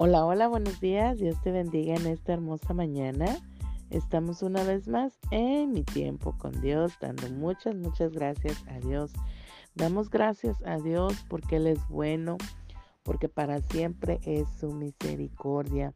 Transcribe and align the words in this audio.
Hola, 0.00 0.24
hola, 0.24 0.46
buenos 0.46 0.80
días. 0.80 1.18
Dios 1.18 1.42
te 1.42 1.50
bendiga 1.50 1.96
en 1.96 2.06
esta 2.06 2.32
hermosa 2.32 2.72
mañana. 2.72 3.36
Estamos 3.90 4.44
una 4.44 4.62
vez 4.62 4.86
más 4.86 5.18
en 5.32 5.72
mi 5.72 5.82
tiempo 5.82 6.38
con 6.38 6.60
Dios, 6.60 6.92
dando 7.00 7.28
muchas, 7.30 7.74
muchas 7.74 8.12
gracias 8.12 8.62
a 8.68 8.78
Dios. 8.78 9.12
Damos 9.74 10.08
gracias 10.08 10.56
a 10.64 10.76
Dios 10.76 11.24
porque 11.28 11.56
Él 11.56 11.66
es 11.66 11.80
bueno, 11.88 12.38
porque 13.02 13.28
para 13.28 13.60
siempre 13.60 14.20
es 14.22 14.48
su 14.60 14.72
misericordia. 14.72 15.92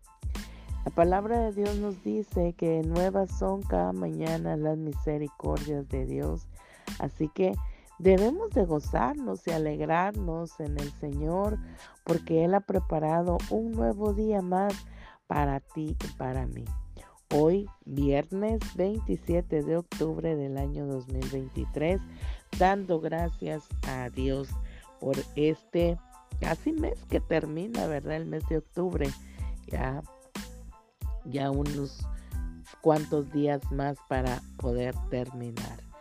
La 0.84 0.90
palabra 0.90 1.38
de 1.38 1.52
Dios 1.52 1.76
nos 1.76 2.02
dice 2.02 2.54
que 2.54 2.82
nuevas 2.82 3.30
son 3.38 3.62
cada 3.62 3.92
mañana 3.92 4.56
las 4.56 4.78
misericordias 4.78 5.88
de 5.88 6.06
Dios. 6.06 6.48
Así 6.98 7.28
que 7.28 7.54
Debemos 7.98 8.50
de 8.50 8.64
gozarnos 8.64 9.46
y 9.46 9.50
alegrarnos 9.50 10.58
en 10.60 10.78
el 10.78 10.90
Señor 10.92 11.58
porque 12.04 12.44
Él 12.44 12.54
ha 12.54 12.60
preparado 12.60 13.38
un 13.50 13.72
nuevo 13.72 14.12
día 14.12 14.40
más 14.40 14.74
para 15.26 15.60
ti 15.60 15.96
y 16.02 16.08
para 16.16 16.46
mí. 16.46 16.64
Hoy, 17.34 17.66
viernes 17.84 18.60
27 18.76 19.62
de 19.62 19.76
octubre 19.76 20.36
del 20.36 20.58
año 20.58 20.86
2023, 20.86 22.00
dando 22.58 23.00
gracias 23.00 23.62
a 23.88 24.10
Dios 24.10 24.50
por 25.00 25.16
este 25.34 25.98
casi 26.40 26.72
mes 26.72 26.98
que 27.08 27.20
termina, 27.20 27.86
¿verdad? 27.86 28.16
El 28.16 28.26
mes 28.26 28.46
de 28.48 28.58
octubre. 28.58 29.08
Ya, 29.68 30.02
ya 31.24 31.50
unos 31.50 32.06
cuantos 32.82 33.32
días 33.32 33.62
más 33.70 33.96
para 34.08 34.42
poder 34.58 34.94
terminar. 35.08 35.91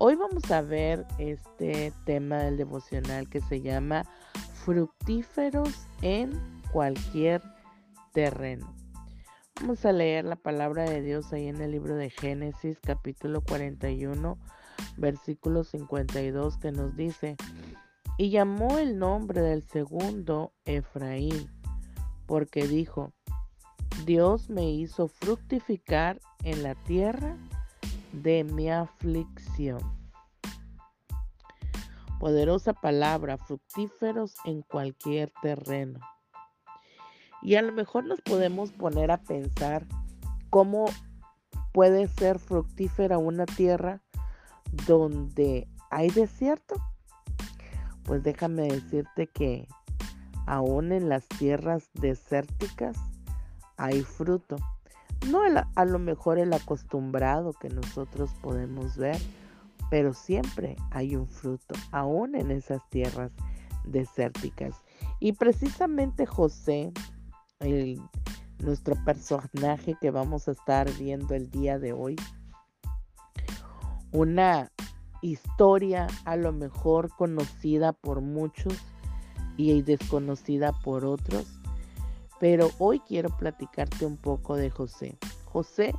Hoy 0.00 0.14
vamos 0.14 0.50
a 0.50 0.62
ver 0.62 1.06
este 1.18 1.92
tema 2.04 2.38
del 2.38 2.56
devocional 2.56 3.28
que 3.28 3.40
se 3.40 3.60
llama 3.60 4.04
fructíferos 4.64 5.86
en 6.02 6.40
cualquier 6.72 7.42
terreno. 8.12 8.74
Vamos 9.60 9.84
a 9.84 9.92
leer 9.92 10.24
la 10.24 10.36
palabra 10.36 10.84
de 10.88 11.02
Dios 11.02 11.32
ahí 11.32 11.48
en 11.48 11.60
el 11.60 11.72
libro 11.72 11.96
de 11.96 12.10
Génesis 12.10 12.78
capítulo 12.80 13.40
41 13.42 14.38
versículo 14.96 15.64
52 15.64 16.58
que 16.58 16.72
nos 16.72 16.96
dice, 16.96 17.36
y 18.16 18.30
llamó 18.30 18.78
el 18.78 18.98
nombre 18.98 19.40
del 19.40 19.62
segundo 19.64 20.52
Efraín, 20.64 21.50
porque 22.26 22.66
dijo, 22.66 23.12
Dios 24.04 24.50
me 24.50 24.70
hizo 24.70 25.08
fructificar 25.08 26.20
en 26.42 26.62
la 26.62 26.74
tierra 26.74 27.36
de 28.12 28.44
mi 28.44 28.70
aflicción. 28.70 29.80
Poderosa 32.18 32.72
palabra, 32.72 33.38
fructíferos 33.38 34.34
en 34.44 34.62
cualquier 34.62 35.32
terreno. 35.42 36.00
Y 37.42 37.54
a 37.54 37.62
lo 37.62 37.72
mejor 37.72 38.04
nos 38.04 38.20
podemos 38.20 38.72
poner 38.72 39.10
a 39.10 39.22
pensar 39.22 39.86
cómo 40.50 40.86
puede 41.72 42.08
ser 42.08 42.38
fructífera 42.38 43.18
una 43.18 43.46
tierra 43.46 44.02
donde 44.86 45.68
hay 45.90 46.10
desierto. 46.10 46.74
Pues 48.02 48.22
déjame 48.22 48.62
decirte 48.62 49.28
que 49.28 49.68
aún 50.46 50.92
en 50.92 51.08
las 51.08 51.28
tierras 51.28 51.90
desérticas 51.94 52.96
hay 53.76 54.02
fruto 54.02 54.56
no 55.26 55.40
a 55.74 55.84
lo 55.84 55.98
mejor 55.98 56.38
el 56.38 56.52
acostumbrado 56.52 57.52
que 57.52 57.68
nosotros 57.68 58.30
podemos 58.40 58.96
ver, 58.96 59.20
pero 59.90 60.14
siempre 60.14 60.76
hay 60.90 61.16
un 61.16 61.26
fruto, 61.26 61.74
aún 61.90 62.34
en 62.34 62.50
esas 62.50 62.80
tierras 62.90 63.32
desérticas. 63.84 64.74
Y 65.20 65.32
precisamente 65.32 66.26
José, 66.26 66.92
nuestro 68.58 68.94
personaje 69.04 69.96
que 70.00 70.10
vamos 70.10 70.48
a 70.48 70.52
estar 70.52 70.90
viendo 70.98 71.34
el 71.34 71.50
día 71.50 71.78
de 71.78 71.92
hoy, 71.92 72.16
una 74.12 74.70
historia 75.20 76.06
a 76.24 76.36
lo 76.36 76.52
mejor 76.52 77.10
conocida 77.10 77.92
por 77.92 78.20
muchos 78.20 78.74
y 79.56 79.82
desconocida 79.82 80.72
por 80.84 81.04
otros, 81.04 81.57
pero 82.40 82.70
hoy 82.78 83.00
quiero 83.00 83.30
platicarte 83.30 84.06
un 84.06 84.16
poco 84.16 84.56
de 84.56 84.70
José. 84.70 85.18
José 85.44 85.94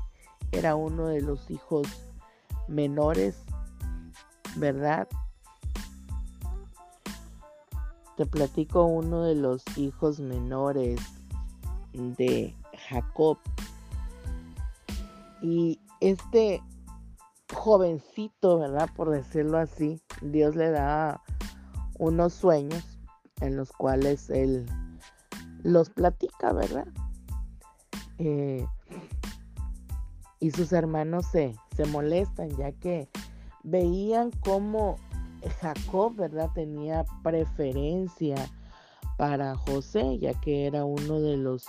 era 0.51 0.75
uno 0.75 1.07
de 1.07 1.21
los 1.21 1.49
hijos 1.51 1.87
menores, 2.67 3.43
¿verdad? 4.55 5.07
Te 8.15 8.25
platico 8.25 8.85
uno 8.85 9.23
de 9.23 9.35
los 9.35 9.63
hijos 9.77 10.19
menores 10.19 10.99
de 11.93 12.55
Jacob. 12.89 13.37
Y 15.41 15.79
este 15.99 16.61
jovencito, 17.53 18.59
¿verdad? 18.59 18.89
Por 18.95 19.09
decirlo 19.09 19.57
así, 19.57 20.01
Dios 20.21 20.55
le 20.55 20.69
da 20.69 21.21
unos 21.97 22.33
sueños 22.33 22.83
en 23.41 23.55
los 23.55 23.71
cuales 23.71 24.29
él 24.29 24.65
los 25.63 25.89
platica, 25.89 26.53
¿verdad? 26.53 26.87
Eh, 28.17 28.65
y 30.39 30.51
sus 30.51 30.71
hermanos 30.71 31.25
se, 31.31 31.55
se 31.75 31.85
molestan 31.85 32.49
ya 32.57 32.71
que 32.71 33.09
veían 33.63 34.31
cómo 34.43 34.97
Jacob, 35.61 36.15
¿verdad? 36.15 36.49
Tenía 36.53 37.05
preferencia 37.23 38.35
para 39.17 39.55
José, 39.55 40.17
ya 40.17 40.33
que 40.39 40.65
era 40.65 40.85
uno 40.85 41.19
de 41.19 41.37
los 41.37 41.65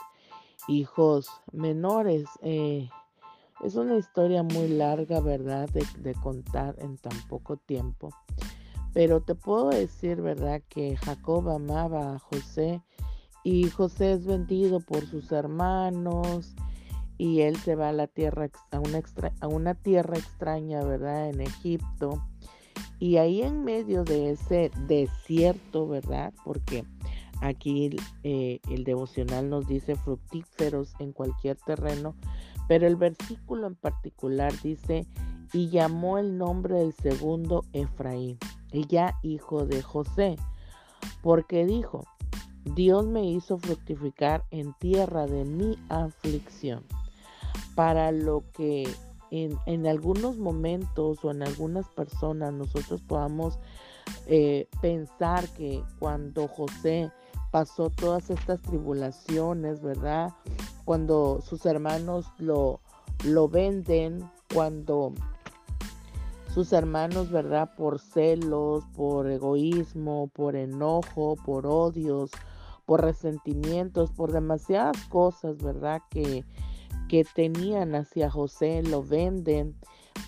hijos 0.68 1.28
menores. 1.52 2.26
Eh, 2.42 2.88
es 3.64 3.74
una 3.74 3.96
historia 3.96 4.42
muy 4.42 4.68
larga, 4.68 5.20
¿verdad? 5.20 5.68
De, 5.70 5.84
de, 5.98 6.14
contar 6.14 6.76
en 6.78 6.96
tan 6.96 7.16
poco 7.28 7.56
tiempo. 7.56 8.10
Pero 8.92 9.20
te 9.20 9.34
puedo 9.34 9.70
decir, 9.70 10.20
¿verdad? 10.20 10.62
Que 10.68 10.96
Jacob 10.96 11.48
amaba 11.48 12.14
a 12.14 12.18
José 12.18 12.82
y 13.42 13.68
José 13.70 14.12
es 14.12 14.26
vendido 14.26 14.80
por 14.80 15.06
sus 15.06 15.32
hermanos 15.32 16.54
y 17.16 17.42
él 17.42 17.56
se 17.56 17.74
va 17.74 17.90
a 17.90 17.92
la 17.92 18.06
tierra 18.06 18.50
a 18.70 19.48
una, 19.48 19.74
tierra 19.74 20.16
extraña, 20.16 20.82
¿verdad? 20.82 21.28
En 21.28 21.42
Egipto. 21.42 22.22
Y 22.98 23.18
ahí 23.18 23.42
en 23.42 23.62
medio 23.62 24.04
de 24.04 24.30
ese 24.30 24.70
desierto, 24.86 25.86
¿verdad? 25.86 26.32
Porque 26.44 26.84
aquí 27.42 27.96
eh, 28.22 28.60
el 28.70 28.84
devocional 28.84 29.50
nos 29.50 29.66
dice 29.66 29.96
fructíferos 29.96 30.94
en 30.98 31.12
cualquier 31.12 31.56
terreno, 31.56 32.14
pero 32.68 32.86
el 32.86 32.96
versículo 32.96 33.66
en 33.66 33.74
particular 33.74 34.52
dice, 34.62 35.06
y 35.52 35.68
llamó 35.68 36.18
el 36.18 36.38
nombre 36.38 36.76
del 36.76 36.94
segundo 36.94 37.64
Efraín, 37.72 38.38
ya 38.88 39.18
hijo 39.22 39.66
de 39.66 39.82
José, 39.82 40.36
porque 41.22 41.66
dijo, 41.66 42.04
Dios 42.64 43.06
me 43.06 43.24
hizo 43.24 43.58
fructificar 43.58 44.44
en 44.50 44.74
tierra 44.74 45.26
de 45.26 45.44
mi 45.44 45.78
aflicción, 45.88 46.84
para 47.74 48.12
lo 48.12 48.44
que 48.52 48.88
en, 49.30 49.86
algunos 49.86 50.38
momentos 50.38 51.24
o 51.24 51.30
en 51.30 51.42
algunas 51.42 51.88
personas 51.88 52.52
nosotros 52.52 53.00
podamos 53.02 53.58
eh, 54.26 54.68
pensar 54.80 55.48
que 55.50 55.82
cuando 55.98 56.48
José 56.48 57.10
pasó 57.50 57.90
todas 57.90 58.30
estas 58.30 58.60
tribulaciones, 58.62 59.80
¿verdad? 59.80 60.32
Cuando 60.84 61.40
sus 61.40 61.64
hermanos 61.66 62.26
lo, 62.38 62.80
lo 63.24 63.48
venden, 63.48 64.28
cuando 64.52 65.14
sus 66.52 66.72
hermanos, 66.72 67.30
¿verdad? 67.30 67.70
Por 67.76 68.00
celos, 68.00 68.84
por 68.96 69.30
egoísmo, 69.30 70.28
por 70.32 70.56
enojo, 70.56 71.36
por 71.44 71.66
odios, 71.66 72.30
por 72.90 73.02
resentimientos, 73.02 74.10
por 74.10 74.32
demasiadas 74.32 74.96
cosas, 75.04 75.58
¿verdad? 75.58 76.02
Que, 76.10 76.44
que 77.08 77.24
tenían 77.24 77.94
hacia 77.94 78.28
José, 78.28 78.82
lo 78.82 79.04
venden, 79.04 79.76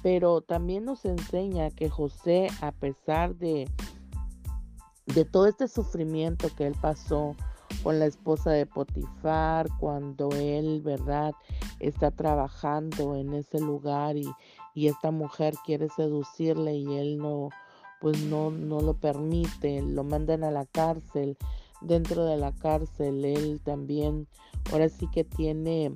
pero 0.04 0.42
también 0.42 0.84
nos 0.84 1.04
enseña 1.04 1.70
que 1.70 1.90
José, 1.90 2.46
a 2.60 2.70
pesar 2.70 3.34
de, 3.34 3.68
de 5.06 5.24
todo 5.24 5.48
este 5.48 5.66
sufrimiento 5.66 6.50
que 6.56 6.68
él 6.68 6.76
pasó 6.80 7.34
con 7.82 7.98
la 7.98 8.06
esposa 8.06 8.52
de 8.52 8.64
Potifar, 8.64 9.66
cuando 9.80 10.28
él, 10.28 10.82
¿verdad?, 10.82 11.32
está 11.80 12.12
trabajando 12.12 13.16
en 13.16 13.34
ese 13.34 13.58
lugar 13.58 14.16
y, 14.16 14.32
y 14.72 14.86
esta 14.86 15.10
mujer 15.10 15.54
quiere 15.66 15.88
seducirle 15.88 16.76
y 16.76 16.96
él 16.96 17.18
no, 17.18 17.48
pues 18.00 18.22
no, 18.22 18.52
no 18.52 18.80
lo 18.80 18.94
permite, 18.94 19.82
lo 19.82 20.04
mandan 20.04 20.44
a 20.44 20.52
la 20.52 20.64
cárcel, 20.64 21.36
dentro 21.84 22.24
de 22.24 22.36
la 22.36 22.52
cárcel. 22.52 23.24
Él 23.24 23.60
también, 23.62 24.26
ahora 24.70 24.88
sí 24.88 25.08
que 25.12 25.24
tiene, 25.24 25.92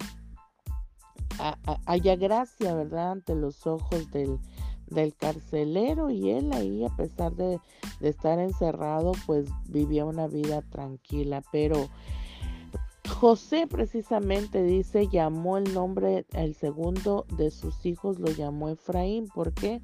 haya 1.86 2.16
gracia, 2.16 2.74
¿verdad? 2.74 3.12
Ante 3.12 3.34
los 3.34 3.66
ojos 3.66 4.10
del, 4.10 4.38
del 4.88 5.14
carcelero 5.14 6.10
y 6.10 6.30
él 6.30 6.52
ahí, 6.52 6.84
a 6.84 6.96
pesar 6.96 7.34
de, 7.34 7.60
de 8.00 8.08
estar 8.08 8.38
encerrado, 8.38 9.12
pues 9.26 9.48
vivía 9.68 10.04
una 10.04 10.26
vida 10.26 10.62
tranquila. 10.62 11.42
Pero 11.52 11.88
José 13.08 13.66
precisamente 13.66 14.62
dice, 14.62 15.08
llamó 15.08 15.56
el 15.56 15.72
nombre, 15.72 16.26
el 16.32 16.54
segundo 16.54 17.24
de 17.36 17.50
sus 17.50 17.86
hijos 17.86 18.18
lo 18.18 18.30
llamó 18.30 18.68
Efraín. 18.68 19.28
¿Por 19.28 19.52
qué? 19.54 19.80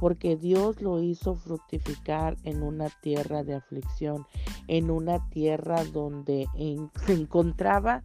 Porque 0.00 0.36
Dios 0.36 0.80
lo 0.82 1.00
hizo 1.02 1.34
fructificar 1.34 2.36
en 2.44 2.62
una 2.62 2.88
tierra 3.02 3.42
de 3.44 3.54
aflicción, 3.54 4.26
en 4.68 4.90
una 4.90 5.28
tierra 5.30 5.84
donde 5.84 6.46
se 7.06 7.12
encontraba 7.12 8.02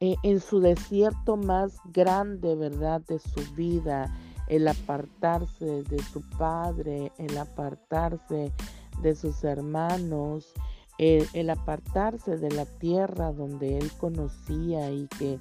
eh, 0.00 0.16
en 0.22 0.40
su 0.40 0.60
desierto 0.60 1.36
más 1.36 1.78
grande, 1.92 2.56
¿verdad? 2.56 3.02
De 3.02 3.18
su 3.18 3.40
vida, 3.54 4.12
el 4.48 4.66
apartarse 4.66 5.82
de 5.84 6.02
su 6.02 6.20
padre, 6.38 7.12
el 7.18 7.38
apartarse 7.38 8.52
de 9.00 9.14
sus 9.14 9.44
hermanos, 9.44 10.52
el, 10.98 11.50
apartarse 11.50 12.36
de 12.36 12.50
la 12.50 12.64
tierra 12.64 13.32
donde 13.32 13.78
él 13.78 13.90
conocía 13.98 14.90
y 14.90 15.08
que 15.18 15.38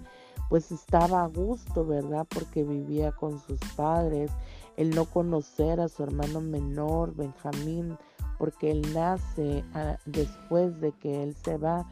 pues 0.49 0.71
estaba 0.71 1.23
a 1.23 1.27
gusto, 1.27 1.85
¿verdad? 1.85 2.27
Porque 2.29 2.63
vivía 2.63 3.11
con 3.13 3.39
sus 3.39 3.59
padres, 3.75 4.31
el 4.81 4.89
no 4.91 5.05
conocer 5.05 5.79
a 5.79 5.87
su 5.87 6.03
hermano 6.03 6.41
menor, 6.41 7.15
Benjamín, 7.15 7.97
porque 8.39 8.71
él 8.71 8.81
nace 8.93 9.63
ah, 9.75 9.97
después 10.05 10.81
de 10.81 10.91
que 10.93 11.23
él 11.23 11.35
se 11.35 11.57
va. 11.57 11.87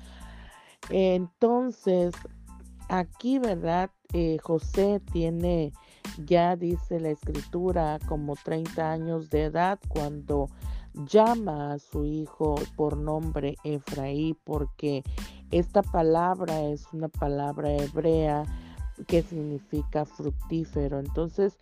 Entonces, 0.89 2.15
aquí, 2.87 3.37
¿verdad? 3.37 3.91
Eh, 4.13 4.37
José 4.41 5.01
tiene, 5.11 5.71
ya 6.25 6.55
dice 6.55 6.99
la 6.99 7.11
escritura, 7.11 7.99
como 8.07 8.35
30 8.35 8.91
años 8.91 9.29
de 9.29 9.43
edad 9.43 9.79
cuando 9.87 10.49
llama 10.93 11.73
a 11.73 11.79
su 11.79 12.05
hijo 12.05 12.55
por 12.75 12.97
nombre 12.97 13.55
Efraí 13.63 14.35
porque 14.43 15.03
esta 15.51 15.83
palabra 15.83 16.61
es 16.63 16.87
una 16.91 17.07
palabra 17.07 17.71
hebrea 17.71 18.43
que 19.07 19.21
significa 19.21 20.05
fructífero. 20.05 20.99
Entonces, 20.99 21.57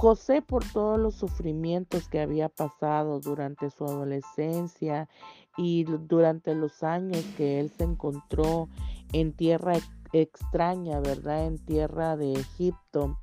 José 0.00 0.40
por 0.40 0.64
todos 0.64 0.98
los 0.98 1.14
sufrimientos 1.14 2.08
que 2.08 2.20
había 2.20 2.48
pasado 2.48 3.20
durante 3.20 3.68
su 3.68 3.84
adolescencia 3.84 5.10
y 5.58 5.84
durante 5.84 6.54
los 6.54 6.82
años 6.82 7.22
que 7.36 7.60
él 7.60 7.70
se 7.76 7.84
encontró 7.84 8.70
en 9.12 9.34
tierra 9.34 9.74
extraña, 10.14 11.00
¿verdad? 11.00 11.48
En 11.48 11.58
tierra 11.58 12.16
de 12.16 12.32
Egipto. 12.32 13.18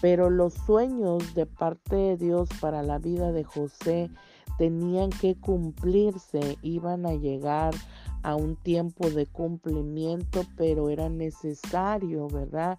Pero 0.00 0.30
los 0.30 0.54
sueños 0.54 1.34
de 1.34 1.44
parte 1.44 1.94
de 1.94 2.16
Dios 2.16 2.48
para 2.58 2.82
la 2.82 2.98
vida 2.98 3.30
de 3.30 3.44
José 3.44 4.10
tenían 4.56 5.10
que 5.10 5.34
cumplirse, 5.34 6.56
iban 6.62 7.04
a 7.04 7.12
llegar 7.12 7.74
a 8.22 8.34
un 8.34 8.56
tiempo 8.56 9.10
de 9.10 9.26
cumplimiento, 9.26 10.46
pero 10.56 10.88
era 10.88 11.10
necesario, 11.10 12.28
¿verdad? 12.28 12.78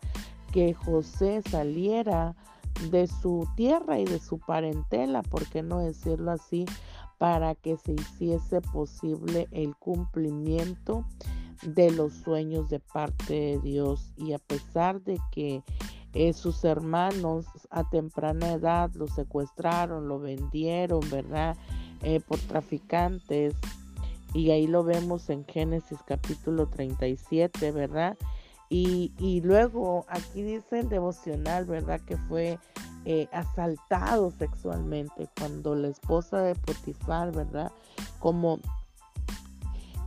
Que 0.52 0.74
José 0.74 1.44
saliera 1.44 2.36
de 2.89 3.07
su 3.07 3.48
tierra 3.56 4.00
y 4.00 4.06
de 4.06 4.19
su 4.19 4.39
parentela, 4.39 5.22
¿por 5.24 5.45
qué 5.48 5.63
no 5.63 5.80
decirlo 5.80 6.31
así? 6.31 6.66
Para 7.18 7.56
que 7.56 7.77
se 7.77 7.94
hiciese 7.94 8.62
posible 8.62 9.48
el 9.51 9.75
cumplimiento 9.75 11.06
de 11.63 11.92
los 11.92 12.13
sueños 12.13 12.69
de 12.69 12.80
parte 12.80 13.33
de 13.33 13.60
Dios. 13.60 14.13
Y 14.18 14.33
a 14.33 14.39
pesar 14.39 15.01
de 15.01 15.19
que 15.31 15.63
eh, 16.13 16.33
sus 16.33 16.63
hermanos 16.63 17.45
a 17.69 17.89
temprana 17.89 18.54
edad 18.54 18.92
lo 18.95 19.07
secuestraron, 19.07 20.07
lo 20.07 20.19
vendieron, 20.19 21.01
¿verdad? 21.10 21.57
Eh, 22.01 22.22
por 22.25 22.39
traficantes. 22.39 23.56
Y 24.33 24.51
ahí 24.51 24.68
lo 24.68 24.83
vemos 24.83 25.30
en 25.30 25.45
Génesis 25.45 26.00
capítulo 26.06 26.68
37, 26.68 27.72
¿verdad? 27.72 28.18
Y, 28.77 29.42
luego 29.42 30.06
aquí 30.10 30.42
dice 30.42 30.80
el 30.80 30.89
devocional, 30.89 31.63
¿verdad? 31.63 32.01
Que 32.01 32.18
fue 32.18 32.60
eh, 33.06 33.30
asaltado 33.31 34.31
sexualmente 34.31 35.30
cuando 35.39 35.75
la 35.75 35.88
esposa 35.88 36.42
de 36.42 36.56
Potifar, 36.56 37.31
¿verdad? 37.31 37.72
Como 38.19 38.60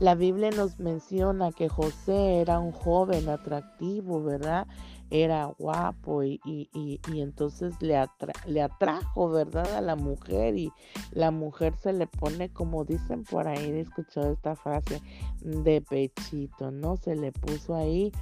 la 0.00 0.14
Biblia 0.14 0.50
nos 0.50 0.78
menciona 0.78 1.50
que 1.50 1.70
José 1.70 2.42
era 2.42 2.58
un 2.58 2.72
joven 2.72 3.30
atractivo, 3.30 4.22
¿verdad? 4.22 4.66
Era 5.10 5.46
guapo 5.58 6.22
y, 6.22 6.40
y, 6.44 6.68
y, 7.10 7.20
entonces 7.20 7.74
le, 7.80 7.98
le 8.46 8.62
atrajo, 8.62 9.30
¿verdad? 9.30 9.74
A 9.74 9.80
la 9.80 9.96
mujer 9.96 10.56
y 10.56 10.72
la 11.12 11.30
mujer 11.30 11.74
se 11.76 11.92
le 11.92 12.06
pone, 12.06 12.50
como 12.50 12.84
dicen 12.84 13.24
por 13.24 13.48
ahí, 13.48 13.70
he 13.70 13.80
escuchado 13.80 14.32
esta 14.32 14.54
frase, 14.54 15.00
de 15.40 15.80
pechito, 15.80 16.70
¿no? 16.70 16.96
Se 16.96 17.16
le 17.16 17.32
puso 17.32 17.74
ahí. 17.74 18.12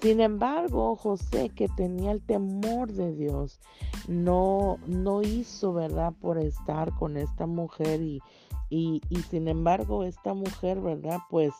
Sin 0.00 0.20
embargo, 0.20 0.96
José, 0.96 1.50
que 1.50 1.68
tenía 1.68 2.12
el 2.12 2.22
temor 2.22 2.92
de 2.92 3.12
Dios, 3.12 3.60
no, 4.08 4.78
no 4.86 5.22
hizo, 5.22 5.72
¿verdad? 5.72 6.12
Por 6.20 6.38
estar 6.38 6.94
con 6.94 7.16
esta 7.16 7.46
mujer 7.46 8.00
y, 8.00 8.22
y, 8.70 9.02
y 9.10 9.16
sin 9.22 9.48
embargo, 9.48 10.04
esta 10.04 10.32
mujer, 10.32 10.80
¿verdad? 10.80 11.18
Pues, 11.28 11.52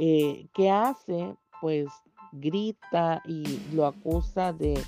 eh, 0.00 0.48
¿qué 0.52 0.70
hace? 0.70 1.36
Pues 1.60 1.86
grita 2.32 3.22
y 3.26 3.44
lo 3.72 3.86
acusa 3.86 4.52
de, 4.52 4.80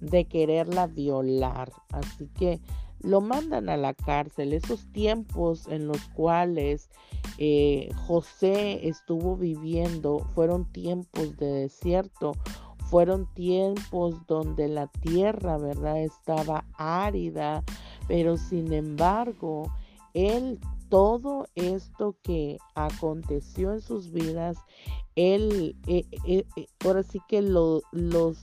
de 0.00 0.24
quererla 0.24 0.86
violar. 0.86 1.72
Así 1.92 2.28
que 2.38 2.60
lo 3.02 3.20
mandan 3.20 3.68
a 3.68 3.76
la 3.76 3.94
cárcel. 3.94 4.52
Esos 4.52 4.86
tiempos 4.92 5.68
en 5.68 5.86
los 5.86 6.00
cuales 6.08 6.90
eh, 7.38 7.90
José 8.06 8.88
estuvo 8.88 9.36
viviendo 9.36 10.20
fueron 10.34 10.64
tiempos 10.72 11.36
de 11.36 11.46
desierto, 11.46 12.32
fueron 12.90 13.26
tiempos 13.34 14.26
donde 14.26 14.68
la 14.68 14.86
tierra, 14.86 15.58
¿verdad?, 15.58 16.02
estaba 16.02 16.64
árida, 16.76 17.62
pero 18.08 18.36
sin 18.36 18.72
embargo, 18.72 19.72
él 20.14 20.58
todo 20.88 21.46
esto 21.54 22.16
que 22.22 22.58
aconteció 22.74 23.72
en 23.72 23.80
sus 23.80 24.12
vidas, 24.12 24.58
él, 25.14 25.76
eh, 25.86 26.04
eh, 26.26 26.44
eh, 26.56 26.66
ahora 26.84 27.02
sí 27.02 27.20
que 27.28 27.42
lo, 27.42 27.82
los, 27.92 28.42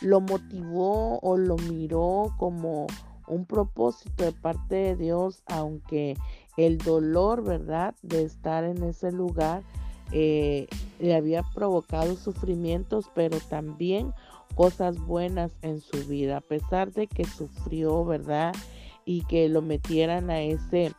lo 0.00 0.20
motivó 0.20 1.18
o 1.20 1.36
lo 1.36 1.56
miró 1.56 2.34
como 2.38 2.86
un 3.28 3.46
propósito 3.46 4.24
de 4.24 4.32
parte 4.32 4.74
de 4.74 4.96
Dios, 4.96 5.42
aunque 5.46 6.16
el 6.56 6.78
dolor, 6.78 7.42
¿verdad?, 7.42 7.94
de 8.02 8.22
estar 8.22 8.64
en 8.64 8.82
ese 8.82 9.12
lugar 9.12 9.62
le 10.12 11.14
había 11.16 11.42
provocado 11.54 12.16
sufrimientos, 12.16 13.10
pero 13.14 13.38
también 13.40 14.12
cosas 14.54 14.98
buenas 14.98 15.50
en 15.62 15.80
su 15.80 16.06
vida, 16.06 16.38
a 16.38 16.40
pesar 16.42 16.92
de 16.92 17.06
que 17.06 17.24
sufrió, 17.24 18.04
¿verdad? 18.04 18.54
Y 19.06 19.24
que 19.24 19.48
lo 19.48 19.62
metieran 19.62 20.28
a 20.28 20.42
ese 20.42 20.92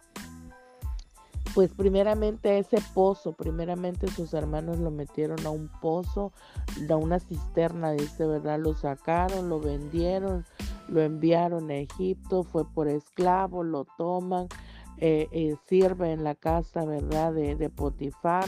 pues 1.53 1.71
primeramente 1.71 2.57
ese 2.57 2.77
pozo, 2.93 3.33
primeramente 3.33 4.07
sus 4.07 4.33
hermanos 4.33 4.79
lo 4.79 4.89
metieron 4.89 5.45
a 5.45 5.51
un 5.51 5.69
pozo, 5.81 6.31
a 6.89 6.95
una 6.95 7.19
cisterna, 7.19 7.91
dice, 7.91 8.25
¿verdad? 8.25 8.59
Lo 8.59 8.73
sacaron, 8.73 9.49
lo 9.49 9.59
vendieron, 9.59 10.45
lo 10.87 11.01
enviaron 11.01 11.69
a 11.69 11.75
Egipto, 11.75 12.43
fue 12.43 12.65
por 12.65 12.87
esclavo, 12.87 13.63
lo 13.63 13.85
toman, 13.97 14.47
eh, 14.97 15.27
eh, 15.31 15.55
sirve 15.67 16.11
en 16.11 16.23
la 16.23 16.33
casa, 16.33 16.85
¿verdad? 16.85 17.33
De, 17.33 17.55
de 17.55 17.69
Potifar, 17.69 18.45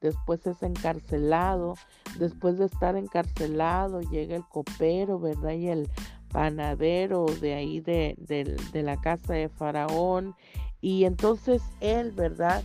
después 0.00 0.46
es 0.46 0.62
encarcelado, 0.62 1.74
después 2.18 2.56
de 2.56 2.66
estar 2.66 2.96
encarcelado 2.96 4.00
llega 4.00 4.34
el 4.34 4.44
copero, 4.44 5.18
¿verdad? 5.18 5.52
Y 5.52 5.68
el 5.68 5.90
panadero 6.32 7.26
de 7.40 7.54
ahí 7.54 7.80
de, 7.80 8.16
de 8.18 8.82
la 8.82 8.98
casa 9.00 9.34
de 9.34 9.48
Faraón 9.50 10.34
y 10.80 11.04
entonces 11.04 11.62
él, 11.80 12.12
¿verdad? 12.12 12.62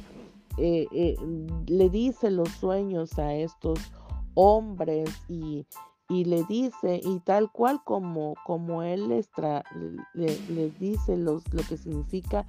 Eh, 0.58 0.88
eh, 0.92 1.16
le 1.68 1.90
dice 1.90 2.30
los 2.30 2.50
sueños 2.50 3.18
a 3.18 3.34
estos 3.34 3.80
hombres 4.34 5.10
y, 5.28 5.66
le 6.10 6.44
dice, 6.44 7.00
y 7.02 7.20
tal 7.22 7.50
cual 7.52 7.82
como, 7.86 8.36
como 8.46 8.84
él 8.84 9.08
les, 9.08 9.30
les 10.14 10.80
dice 10.80 11.16
los, 11.16 11.42
lo 11.54 11.64
que 11.64 11.78
significa 11.78 12.46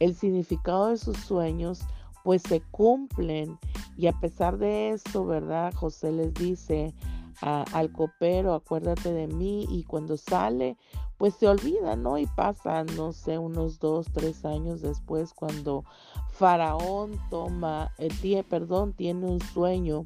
el 0.00 0.16
significado 0.16 0.88
de 0.88 0.96
sus 0.96 1.16
sueños, 1.18 1.82
pues 2.24 2.42
se 2.42 2.60
cumplen. 2.72 3.56
Y 3.96 4.08
a 4.08 4.12
pesar 4.20 4.58
de 4.58 4.90
eso, 4.90 5.24
¿verdad? 5.24 5.72
José 5.74 6.10
les 6.10 6.34
dice 6.34 6.92
al 7.40 7.92
copero, 7.92 8.54
acuérdate 8.54 9.12
de 9.12 9.26
mí, 9.26 9.66
y 9.68 9.84
cuando 9.84 10.16
sale, 10.16 10.76
pues 11.18 11.34
se 11.34 11.48
olvida, 11.48 11.96
¿no? 11.96 12.18
Y 12.18 12.26
pasa, 12.26 12.84
no 12.84 13.12
sé, 13.12 13.38
unos 13.38 13.78
dos, 13.78 14.06
tres 14.12 14.44
años 14.44 14.82
después, 14.82 15.32
cuando 15.34 15.84
Faraón 16.32 17.18
toma, 17.30 17.92
eh, 17.98 18.44
perdón, 18.48 18.92
tiene 18.92 19.26
un 19.26 19.40
sueño 19.40 20.04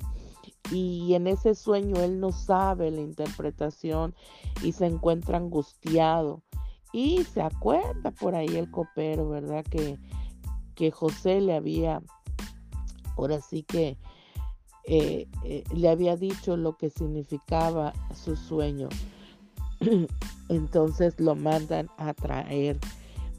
y 0.71 1.15
en 1.15 1.27
ese 1.27 1.55
sueño 1.55 1.97
él 2.01 2.21
no 2.21 2.31
sabe 2.31 2.91
la 2.91 3.01
interpretación 3.01 4.15
y 4.63 4.73
se 4.73 4.87
encuentra 4.87 5.39
angustiado. 5.39 6.43
Y 6.93 7.25
se 7.25 7.41
acuerda 7.41 8.11
por 8.11 8.35
ahí 8.35 8.57
el 8.57 8.71
copero, 8.71 9.29
¿verdad? 9.29 9.65
Que, 9.65 9.99
que 10.75 10.91
José 10.91 11.41
le 11.41 11.55
había, 11.55 12.03
ahora 13.17 13.41
sí 13.41 13.63
que 13.63 13.97
eh, 14.93 15.29
eh, 15.45 15.63
le 15.73 15.89
había 15.89 16.17
dicho 16.17 16.57
lo 16.57 16.77
que 16.77 16.91
significaba 16.91 17.93
su 18.13 18.35
sueño. 18.35 18.89
Entonces 20.49 21.15
lo 21.21 21.37
mandan 21.37 21.89
a 21.97 22.13
traer. 22.13 22.77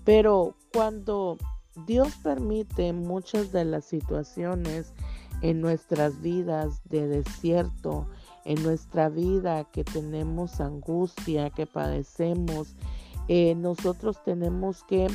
Pero 0.05 0.55
cuando 0.71 1.37
Dios 1.85 2.13
permite 2.23 2.93
muchas 2.93 3.51
de 3.51 3.65
las 3.65 3.83
situaciones 3.83 4.93
en 5.41 5.59
nuestras 5.59 6.21
vidas 6.21 6.79
de 6.85 7.05
desierto, 7.07 8.07
en 8.45 8.63
nuestra 8.63 9.09
vida 9.09 9.65
que 9.73 9.83
tenemos 9.83 10.61
angustia, 10.61 11.49
que 11.49 11.65
padecemos, 11.65 12.77
eh, 13.27 13.55
nosotros 13.55 14.23
tenemos 14.23 14.85
que 14.85 15.09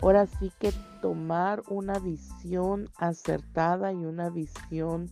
ahora 0.00 0.26
sí 0.26 0.50
que 0.58 0.72
tomar 1.02 1.62
una 1.68 1.98
visión 1.98 2.88
acertada 2.96 3.92
y 3.92 4.06
una 4.06 4.30
visión 4.30 5.10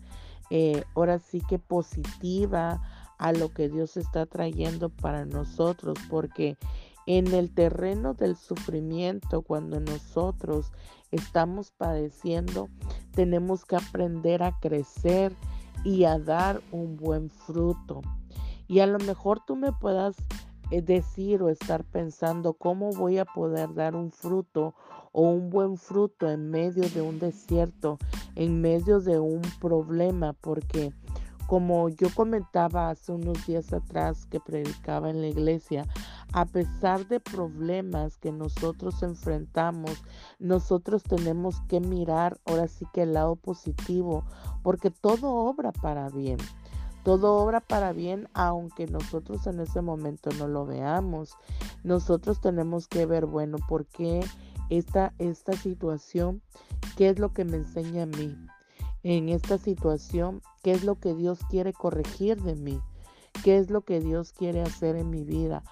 eh, 0.50 0.84
ahora 0.94 1.18
sí 1.18 1.40
que 1.48 1.58
positiva 1.58 2.80
a 3.18 3.32
lo 3.32 3.50
que 3.50 3.68
Dios 3.68 3.96
está 3.96 4.26
trayendo 4.26 4.90
para 4.90 5.24
nosotros, 5.24 5.98
porque 6.10 6.56
en 7.06 7.32
el 7.34 7.52
terreno 7.52 8.14
del 8.14 8.36
sufrimiento, 8.36 9.42
cuando 9.42 9.80
nosotros 9.80 10.72
estamos 11.10 11.70
padeciendo, 11.70 12.68
tenemos 13.12 13.64
que 13.64 13.76
aprender 13.76 14.42
a 14.42 14.58
crecer 14.60 15.34
y 15.84 16.04
a 16.04 16.18
dar 16.18 16.62
un 16.72 16.96
buen 16.96 17.30
fruto. 17.30 18.00
Y 18.66 18.80
a 18.80 18.86
lo 18.86 18.98
mejor 18.98 19.40
tú 19.46 19.56
me 19.56 19.72
puedas 19.72 20.16
eh, 20.70 20.82
decir 20.82 21.42
o 21.42 21.48
estar 21.48 21.84
pensando 21.84 22.54
cómo 22.54 22.90
voy 22.90 23.18
a 23.18 23.24
poder 23.24 23.74
dar 23.74 23.94
un 23.96 24.10
fruto 24.10 24.74
o 25.12 25.22
un 25.22 25.50
buen 25.50 25.76
fruto 25.76 26.28
en 26.28 26.50
medio 26.50 26.88
de 26.88 27.02
un 27.02 27.18
desierto, 27.18 27.98
en 28.34 28.60
medio 28.60 29.00
de 29.00 29.20
un 29.20 29.42
problema, 29.60 30.32
porque 30.32 30.92
como 31.46 31.88
yo 31.90 32.08
comentaba 32.14 32.90
hace 32.90 33.12
unos 33.12 33.46
días 33.46 33.72
atrás 33.72 34.26
que 34.26 34.40
predicaba 34.40 35.10
en 35.10 35.20
la 35.20 35.28
iglesia, 35.28 35.86
a 36.32 36.46
pesar 36.46 37.06
de 37.06 37.20
problemas 37.20 38.16
que 38.16 38.32
nosotros 38.32 39.02
enfrentamos, 39.02 40.02
nosotros 40.38 41.02
tenemos 41.02 41.60
que 41.68 41.80
mirar 41.80 42.40
ahora 42.44 42.66
sí 42.66 42.86
que 42.92 43.02
el 43.02 43.12
lado 43.12 43.36
positivo, 43.36 44.24
porque 44.62 44.90
todo 44.90 45.32
obra 45.32 45.70
para 45.70 46.08
bien. 46.08 46.38
Todo 47.04 47.36
obra 47.36 47.60
para 47.60 47.92
bien, 47.92 48.28
aunque 48.32 48.86
nosotros 48.86 49.46
en 49.46 49.60
ese 49.60 49.82
momento 49.82 50.30
no 50.38 50.48
lo 50.48 50.66
veamos. 50.66 51.36
Nosotros 51.82 52.40
tenemos 52.40 52.88
que 52.88 53.06
ver, 53.06 53.26
bueno, 53.26 53.58
¿por 53.68 53.86
qué 53.86 54.24
esta, 54.70 55.12
esta 55.18 55.52
situación? 55.52 56.42
¿Qué 56.96 57.10
es 57.10 57.18
lo 57.18 57.32
que 57.32 57.44
me 57.44 57.58
enseña 57.58 58.04
a 58.04 58.06
mí? 58.06 58.34
En 59.02 59.28
esta 59.28 59.58
situación, 59.58 60.40
¿qué 60.62 60.72
es 60.72 60.82
lo 60.82 60.98
que 60.98 61.14
Dios 61.14 61.40
quiere 61.50 61.74
corregir 61.74 62.40
de 62.42 62.54
mí? 62.54 62.80
¿Qué 63.44 63.58
es 63.58 63.68
lo 63.68 63.82
que 63.82 64.00
Dios 64.00 64.32
quiere 64.32 64.62
hacer 64.62 64.96
en 64.96 65.10
mi 65.10 65.24
vida? 65.24 65.62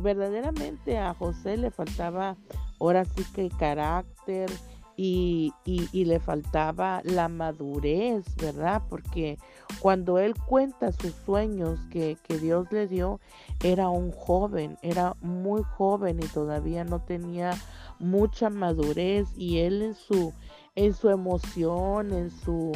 verdaderamente 0.00 0.98
a 0.98 1.14
José 1.14 1.56
le 1.56 1.70
faltaba 1.70 2.36
ahora 2.80 3.04
sí 3.04 3.22
que 3.34 3.50
carácter, 3.50 4.50
y, 4.96 5.52
le 5.92 6.20
faltaba 6.20 7.00
la 7.04 7.28
madurez, 7.28 8.24
¿verdad? 8.36 8.82
Porque 8.88 9.38
cuando 9.80 10.18
él 10.18 10.34
cuenta 10.46 10.92
sus 10.92 11.12
sueños 11.24 11.80
que, 11.90 12.16
que, 12.22 12.38
Dios 12.38 12.70
le 12.70 12.86
dio, 12.86 13.20
era 13.62 13.88
un 13.88 14.12
joven, 14.12 14.78
era 14.82 15.16
muy 15.20 15.62
joven 15.62 16.20
y 16.22 16.26
todavía 16.26 16.84
no 16.84 17.00
tenía 17.00 17.52
mucha 17.98 18.50
madurez 18.50 19.28
y 19.36 19.58
él 19.58 19.82
en 19.82 19.94
su, 19.94 20.32
en 20.74 20.94
su 20.94 21.10
emoción, 21.10 22.12
en 22.12 22.30
su, 22.30 22.72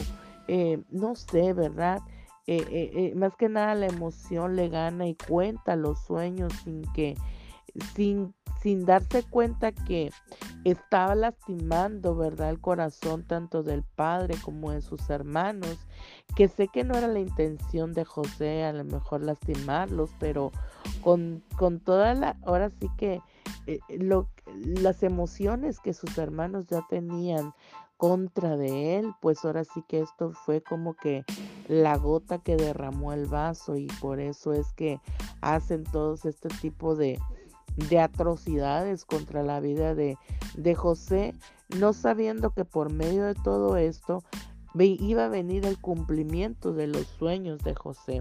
eh, 0.48 0.82
no 0.90 1.14
sé, 1.14 1.52
¿verdad? 1.52 2.00
Eh, 2.46 2.64
eh, 2.94 3.12
más 3.14 3.36
que 3.36 3.50
nada 3.50 3.74
la 3.74 3.86
emoción 3.86 4.56
le 4.56 4.70
gana 4.70 5.06
y 5.06 5.14
cuenta 5.14 5.76
los 5.76 6.02
sueños 6.06 6.52
sin 6.64 6.82
que, 6.94 7.14
sin 7.94 8.34
sin 8.60 8.84
darse 8.84 9.22
cuenta 9.22 9.72
que 9.72 10.10
estaba 10.64 11.14
lastimando, 11.14 12.16
¿verdad? 12.16 12.50
El 12.50 12.60
corazón 12.60 13.24
tanto 13.24 13.62
del 13.62 13.82
padre 13.82 14.34
como 14.42 14.72
de 14.72 14.80
sus 14.80 15.08
hermanos, 15.10 15.78
que 16.36 16.48
sé 16.48 16.68
que 16.68 16.84
no 16.84 16.94
era 16.96 17.08
la 17.08 17.20
intención 17.20 17.92
de 17.92 18.04
José 18.04 18.64
a 18.64 18.72
lo 18.72 18.84
mejor 18.84 19.22
lastimarlos, 19.22 20.10
pero 20.18 20.52
con, 21.02 21.42
con 21.56 21.80
toda 21.80 22.14
la, 22.14 22.36
ahora 22.44 22.70
sí 22.70 22.88
que 22.96 23.20
eh, 23.66 23.80
lo, 23.98 24.28
las 24.64 25.02
emociones 25.02 25.78
que 25.80 25.94
sus 25.94 26.16
hermanos 26.18 26.66
ya 26.66 26.84
tenían 26.88 27.52
contra 27.96 28.56
de 28.56 28.96
él, 28.96 29.12
pues 29.20 29.44
ahora 29.44 29.64
sí 29.64 29.82
que 29.88 30.00
esto 30.00 30.30
fue 30.30 30.62
como 30.62 30.94
que 30.94 31.24
la 31.66 31.96
gota 31.96 32.38
que 32.38 32.56
derramó 32.56 33.12
el 33.12 33.26
vaso 33.26 33.76
y 33.76 33.88
por 34.00 34.20
eso 34.20 34.52
es 34.52 34.72
que 34.74 35.00
hacen 35.40 35.82
todos 35.82 36.24
este 36.24 36.48
tipo 36.48 36.94
de, 36.94 37.18
de 37.88 38.00
atrocidades 38.00 39.04
contra 39.04 39.42
la 39.42 39.60
vida 39.60 39.94
de, 39.94 40.16
de 40.56 40.74
José, 40.74 41.34
no 41.78 41.92
sabiendo 41.92 42.50
que 42.50 42.64
por 42.64 42.92
medio 42.92 43.24
de 43.24 43.34
todo 43.34 43.76
esto 43.76 44.22
iba 44.80 45.24
a 45.24 45.28
venir 45.28 45.64
el 45.64 45.78
cumplimiento 45.78 46.72
de 46.72 46.86
los 46.86 47.06
sueños 47.06 47.58
de 47.60 47.74
José. 47.74 48.20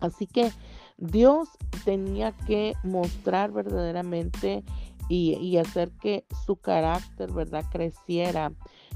Así 0.00 0.26
que 0.26 0.52
Dios 0.98 1.48
tenía 1.84 2.32
que 2.32 2.74
mostrar 2.84 3.52
verdaderamente 3.52 4.64
y, 5.08 5.56
hacer 5.56 5.92
que 6.00 6.24
su 6.44 6.56
carácter, 6.56 7.32
¿verdad?, 7.32 7.64
creciera, 7.70 8.52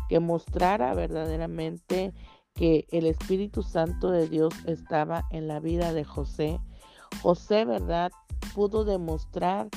que 0.08 0.18
mostrara 0.18 0.92
verdaderamente 0.94 2.12
que 2.54 2.86
el 2.90 3.06
Espíritu 3.06 3.62
Santo 3.62 4.10
de 4.10 4.28
Dios 4.28 4.52
estaba 4.66 5.24
en 5.30 5.46
la 5.46 5.60
vida 5.60 5.92
de 5.92 6.04
José. 6.04 6.58
José, 7.22 7.64
¿verdad?, 7.64 8.12
pudo 8.54 8.84
demostrar 8.84 9.68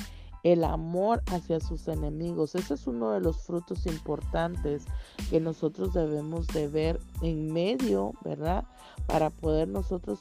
el 0.44 0.62
amor 0.62 1.22
hacia 1.26 1.58
sus 1.58 1.88
enemigos. 1.88 2.54
Ese 2.54 2.74
es 2.74 2.86
uno 2.86 3.12
de 3.12 3.20
los 3.20 3.42
frutos 3.42 3.86
importantes 3.86 4.84
que 5.30 5.40
nosotros 5.40 5.94
debemos 5.94 6.46
de 6.48 6.68
ver 6.68 7.00
en 7.22 7.52
medio, 7.52 8.12
¿verdad? 8.22 8.64
Para 9.06 9.30
poder 9.30 9.68
nosotros 9.68 10.20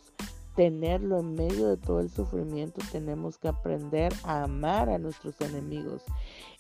tenerlo 0.55 1.19
en 1.19 1.33
medio 1.33 1.67
de 1.67 1.77
todo 1.77 1.99
el 1.99 2.09
sufrimiento, 2.09 2.79
tenemos 2.91 3.37
que 3.37 3.47
aprender 3.47 4.13
a 4.23 4.43
amar 4.43 4.89
a 4.89 4.97
nuestros 4.97 5.39
enemigos. 5.41 6.03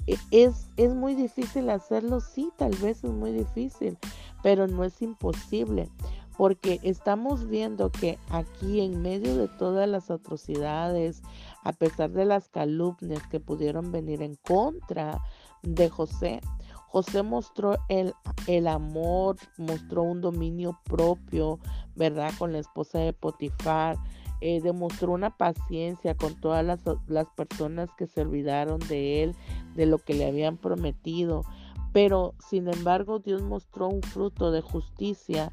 E, 0.07 0.17
es, 0.31 0.67
es 0.77 0.93
muy 0.93 1.15
difícil 1.15 1.69
hacerlo, 1.69 2.19
sí, 2.19 2.51
tal 2.57 2.75
vez 2.77 3.03
es 3.03 3.11
muy 3.11 3.31
difícil, 3.31 3.97
pero 4.41 4.67
no 4.67 4.83
es 4.83 5.01
imposible 5.01 5.89
porque 6.37 6.79
estamos 6.83 7.47
viendo 7.47 7.91
que 7.91 8.17
aquí 8.29 8.81
en 8.81 9.01
medio 9.01 9.37
de 9.37 9.47
todas 9.47 9.87
las 9.87 10.09
atrocidades, 10.09 11.21
a 11.63 11.73
pesar 11.73 12.11
de 12.11 12.25
las 12.25 12.49
calumnias 12.49 13.25
que 13.27 13.39
pudieron 13.39 13.91
venir 13.91 14.21
en 14.21 14.35
contra 14.35 15.21
de 15.61 15.89
José, 15.89 16.41
José 16.87 17.23
mostró 17.23 17.77
el, 17.89 18.13
el, 18.45 18.67
amor, 18.67 19.37
mostró 19.57 20.03
un 20.03 20.21
dominio 20.21 20.79
propio, 20.83 21.59
¿verdad? 21.95 22.31
Con 22.37 22.51
la 22.51 22.59
esposa 22.59 22.99
de 22.99 23.13
Potifar, 23.13 23.97
eh, 24.41 24.61
demostró 24.61 25.13
una 25.13 25.35
paciencia 25.35 26.15
con 26.15 26.39
todas 26.39 26.63
las, 26.63 26.81
las 27.07 27.27
personas 27.29 27.89
que 27.97 28.05
se 28.05 28.21
olvidaron 28.21 28.79
de 28.89 29.23
él, 29.23 29.35
de 29.75 29.85
lo 29.85 29.97
que 29.97 30.13
le 30.13 30.27
habían 30.27 30.57
prometido. 30.57 31.45
Pero, 31.93 32.33
sin 32.49 32.67
embargo, 32.67 33.19
Dios 33.19 33.41
mostró 33.41 33.87
un 33.87 34.01
fruto 34.01 34.51
de 34.51 34.61
justicia 34.61 35.51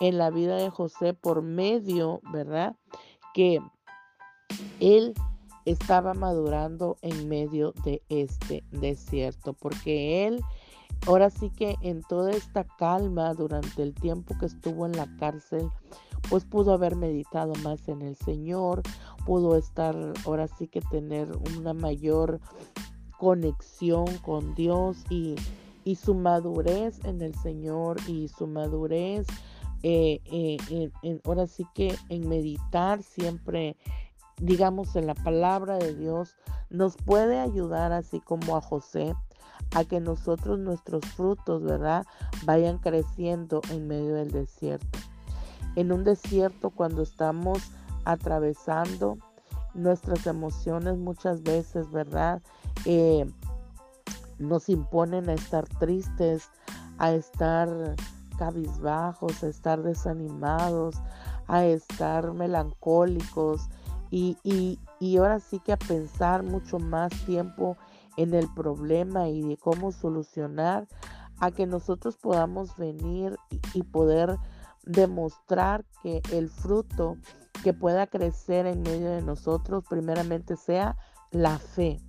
en 0.00 0.18
la 0.18 0.30
vida 0.30 0.56
de 0.56 0.70
José 0.70 1.14
por 1.14 1.42
medio, 1.42 2.20
¿verdad? 2.32 2.76
Que 3.34 3.60
él 4.80 5.14
estaba 5.64 6.14
madurando 6.14 6.96
en 7.02 7.28
medio 7.28 7.72
de 7.84 8.02
este 8.08 8.64
desierto, 8.70 9.52
porque 9.52 10.26
él, 10.26 10.42
ahora 11.06 11.30
sí 11.30 11.50
que 11.50 11.76
en 11.82 12.02
toda 12.02 12.30
esta 12.30 12.64
calma 12.64 13.34
durante 13.34 13.82
el 13.82 13.94
tiempo 13.94 14.34
que 14.38 14.46
estuvo 14.46 14.86
en 14.86 14.92
la 14.92 15.06
cárcel, 15.18 15.68
pues 16.30 16.44
pudo 16.44 16.72
haber 16.72 16.96
meditado 16.96 17.52
más 17.62 17.88
en 17.88 18.02
el 18.02 18.16
Señor, 18.16 18.82
pudo 19.24 19.56
estar, 19.56 19.96
ahora 20.24 20.48
sí 20.48 20.68
que 20.68 20.80
tener 20.80 21.28
una 21.56 21.74
mayor 21.74 22.40
conexión 23.18 24.06
con 24.18 24.54
Dios 24.54 25.04
y, 25.10 25.34
y 25.84 25.96
su 25.96 26.14
madurez 26.14 27.04
en 27.04 27.20
el 27.20 27.34
Señor 27.34 27.96
y 28.06 28.28
su 28.28 28.46
madurez 28.46 29.26
eh, 29.82 30.20
eh, 30.30 31.20
ahora 31.24 31.46
sí 31.46 31.66
que 31.74 31.94
en 32.08 32.28
meditar 32.28 33.02
siempre, 33.02 33.76
digamos, 34.40 34.96
en 34.96 35.06
la 35.06 35.14
palabra 35.14 35.78
de 35.78 35.94
Dios, 35.94 36.36
nos 36.70 36.96
puede 36.96 37.38
ayudar 37.38 37.92
así 37.92 38.20
como 38.20 38.56
a 38.56 38.60
José 38.60 39.14
a 39.74 39.84
que 39.84 40.00
nosotros 40.00 40.58
nuestros 40.58 41.04
frutos, 41.14 41.62
¿verdad? 41.62 42.06
Vayan 42.44 42.78
creciendo 42.78 43.60
en 43.70 43.86
medio 43.86 44.14
del 44.14 44.30
desierto. 44.30 44.98
En 45.76 45.92
un 45.92 46.04
desierto 46.04 46.70
cuando 46.70 47.02
estamos 47.02 47.70
atravesando 48.04 49.18
nuestras 49.74 50.26
emociones 50.26 50.96
muchas 50.96 51.42
veces, 51.42 51.90
¿verdad? 51.90 52.42
Eh, 52.84 53.30
nos 54.38 54.68
imponen 54.68 55.28
a 55.28 55.34
estar 55.34 55.68
tristes, 55.68 56.50
a 56.98 57.12
estar 57.12 57.68
cabizbajos, 58.38 59.42
a 59.42 59.48
estar 59.48 59.82
desanimados, 59.82 60.96
a 61.46 61.64
estar 61.64 62.32
melancólicos 62.32 63.68
y, 64.10 64.36
y, 64.42 64.78
y 65.00 65.16
ahora 65.18 65.40
sí 65.40 65.60
que 65.60 65.72
a 65.72 65.76
pensar 65.76 66.42
mucho 66.42 66.78
más 66.78 67.12
tiempo 67.26 67.76
en 68.16 68.34
el 68.34 68.48
problema 68.54 69.28
y 69.28 69.42
de 69.42 69.56
cómo 69.56 69.92
solucionar 69.92 70.88
a 71.40 71.50
que 71.50 71.66
nosotros 71.66 72.16
podamos 72.16 72.76
venir 72.76 73.36
y 73.74 73.82
poder 73.82 74.36
demostrar 74.84 75.84
que 76.02 76.22
el 76.32 76.48
fruto 76.48 77.16
que 77.62 77.72
pueda 77.72 78.06
crecer 78.06 78.66
en 78.66 78.82
medio 78.82 79.10
de 79.10 79.22
nosotros 79.22 79.84
primeramente 79.88 80.56
sea 80.56 80.96
la 81.30 81.58
fe. 81.58 82.00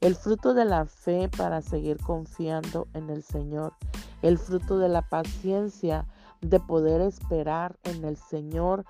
El 0.00 0.14
fruto 0.14 0.54
de 0.54 0.64
la 0.64 0.86
fe 0.86 1.28
para 1.36 1.62
seguir 1.62 1.98
confiando 1.98 2.88
en 2.94 3.10
el 3.10 3.22
Señor. 3.22 3.74
El 4.24 4.38
fruto 4.38 4.78
de 4.78 4.88
la 4.88 5.02
paciencia 5.02 6.06
de 6.40 6.58
poder 6.58 7.02
esperar 7.02 7.76
en 7.84 8.06
el 8.06 8.16
Señor 8.16 8.86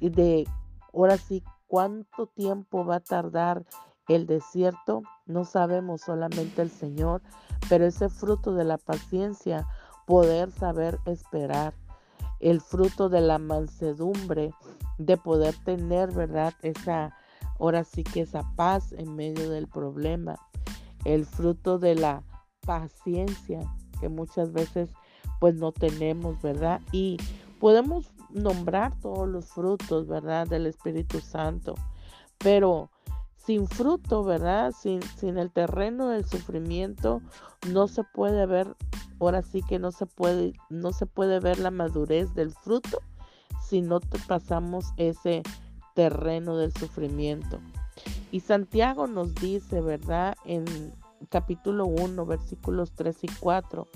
y 0.00 0.08
de 0.08 0.48
ahora 0.94 1.18
sí 1.18 1.44
cuánto 1.66 2.26
tiempo 2.28 2.86
va 2.86 2.96
a 2.96 3.00
tardar 3.00 3.66
el 4.08 4.26
desierto. 4.26 5.02
No 5.26 5.44
sabemos 5.44 6.00
solamente 6.00 6.62
el 6.62 6.70
Señor, 6.70 7.20
pero 7.68 7.84
ese 7.84 8.08
fruto 8.08 8.54
de 8.54 8.64
la 8.64 8.78
paciencia, 8.78 9.68
poder 10.06 10.50
saber 10.50 10.98
esperar 11.04 11.74
el 12.40 12.62
fruto 12.62 13.10
de 13.10 13.20
la 13.20 13.36
mansedumbre, 13.36 14.54
de 14.96 15.18
poder 15.18 15.54
tener, 15.66 16.12
¿verdad? 16.12 16.54
Esa, 16.62 17.14
ahora 17.60 17.84
sí 17.84 18.04
que 18.04 18.22
esa 18.22 18.42
paz 18.56 18.92
en 18.92 19.14
medio 19.16 19.50
del 19.50 19.68
problema, 19.68 20.36
el 21.04 21.26
fruto 21.26 21.78
de 21.78 21.94
la 21.94 22.22
paciencia 22.64 23.60
que 24.00 24.08
muchas 24.08 24.52
veces 24.52 24.90
pues 25.40 25.54
no 25.54 25.72
tenemos, 25.72 26.40
¿verdad? 26.42 26.80
Y 26.92 27.16
podemos 27.60 28.10
nombrar 28.30 28.98
todos 29.00 29.28
los 29.28 29.46
frutos, 29.46 30.06
¿verdad? 30.06 30.46
Del 30.46 30.66
Espíritu 30.66 31.20
Santo, 31.20 31.74
pero 32.38 32.90
sin 33.36 33.66
fruto, 33.66 34.24
¿verdad? 34.24 34.72
Sin, 34.72 35.02
sin 35.02 35.38
el 35.38 35.50
terreno 35.50 36.08
del 36.08 36.26
sufrimiento, 36.26 37.22
no 37.70 37.88
se 37.88 38.04
puede 38.04 38.46
ver, 38.46 38.76
ahora 39.20 39.42
sí 39.42 39.62
que 39.62 39.78
no 39.78 39.90
se 39.90 40.06
puede, 40.06 40.52
no 40.68 40.92
se 40.92 41.06
puede 41.06 41.40
ver 41.40 41.58
la 41.58 41.70
madurez 41.70 42.34
del 42.34 42.52
fruto 42.52 43.00
si 43.68 43.80
no 43.80 44.00
pasamos 44.26 44.86
ese 44.96 45.42
terreno 45.94 46.56
del 46.56 46.72
sufrimiento. 46.72 47.58
Y 48.30 48.40
Santiago 48.40 49.06
nos 49.06 49.34
dice, 49.34 49.80
¿verdad? 49.80 50.36
En 50.44 50.64
capítulo 51.28 51.86
1, 51.86 52.26
versículos 52.26 52.92
3 52.92 53.24
y 53.24 53.28
4, 53.40 53.88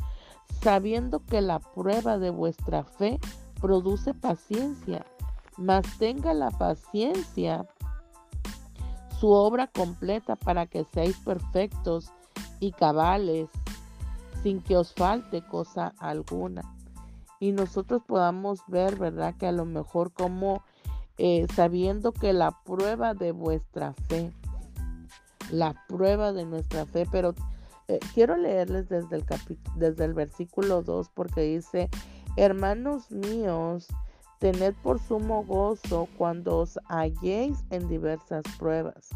sabiendo 0.60 1.24
que 1.24 1.40
la 1.40 1.58
prueba 1.58 2.18
de 2.18 2.30
vuestra 2.30 2.84
fe 2.84 3.18
produce 3.60 4.14
paciencia, 4.14 5.06
mas 5.56 5.84
tenga 5.98 6.34
la 6.34 6.50
paciencia 6.50 7.66
su 9.18 9.30
obra 9.30 9.68
completa 9.68 10.34
para 10.34 10.66
que 10.66 10.84
seáis 10.92 11.16
perfectos 11.18 12.10
y 12.58 12.72
cabales, 12.72 13.48
sin 14.42 14.60
que 14.60 14.76
os 14.76 14.92
falte 14.92 15.42
cosa 15.42 15.94
alguna. 15.98 16.62
Y 17.38 17.52
nosotros 17.52 18.02
podamos 18.04 18.60
ver, 18.66 18.96
¿verdad? 18.96 19.36
Que 19.36 19.46
a 19.46 19.52
lo 19.52 19.64
mejor 19.64 20.12
como 20.12 20.62
eh, 21.18 21.46
sabiendo 21.54 22.10
que 22.12 22.32
la 22.32 22.50
prueba 22.64 23.14
de 23.14 23.32
vuestra 23.32 23.92
fe, 24.08 24.32
la 25.50 25.74
prueba 25.88 26.32
de 26.32 26.44
nuestra 26.44 26.86
fe, 26.86 27.06
pero 27.10 27.34
eh, 27.88 27.98
quiero 28.14 28.36
leerles 28.36 28.88
desde 28.88 29.16
el, 29.16 29.24
desde 29.76 30.04
el 30.04 30.14
versículo 30.14 30.82
2 30.82 31.10
porque 31.10 31.42
dice, 31.42 31.88
hermanos 32.36 33.10
míos, 33.10 33.88
Tened 34.42 34.74
por 34.82 34.98
sumo 34.98 35.44
gozo 35.44 36.08
cuando 36.18 36.58
os 36.58 36.76
halléis 36.88 37.62
en 37.70 37.86
diversas 37.86 38.42
pruebas, 38.58 39.10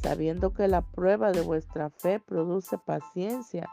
sabiendo 0.00 0.54
que 0.54 0.68
la 0.68 0.82
prueba 0.82 1.32
de 1.32 1.40
vuestra 1.40 1.90
fe 1.90 2.20
produce 2.20 2.78
paciencia, 2.78 3.68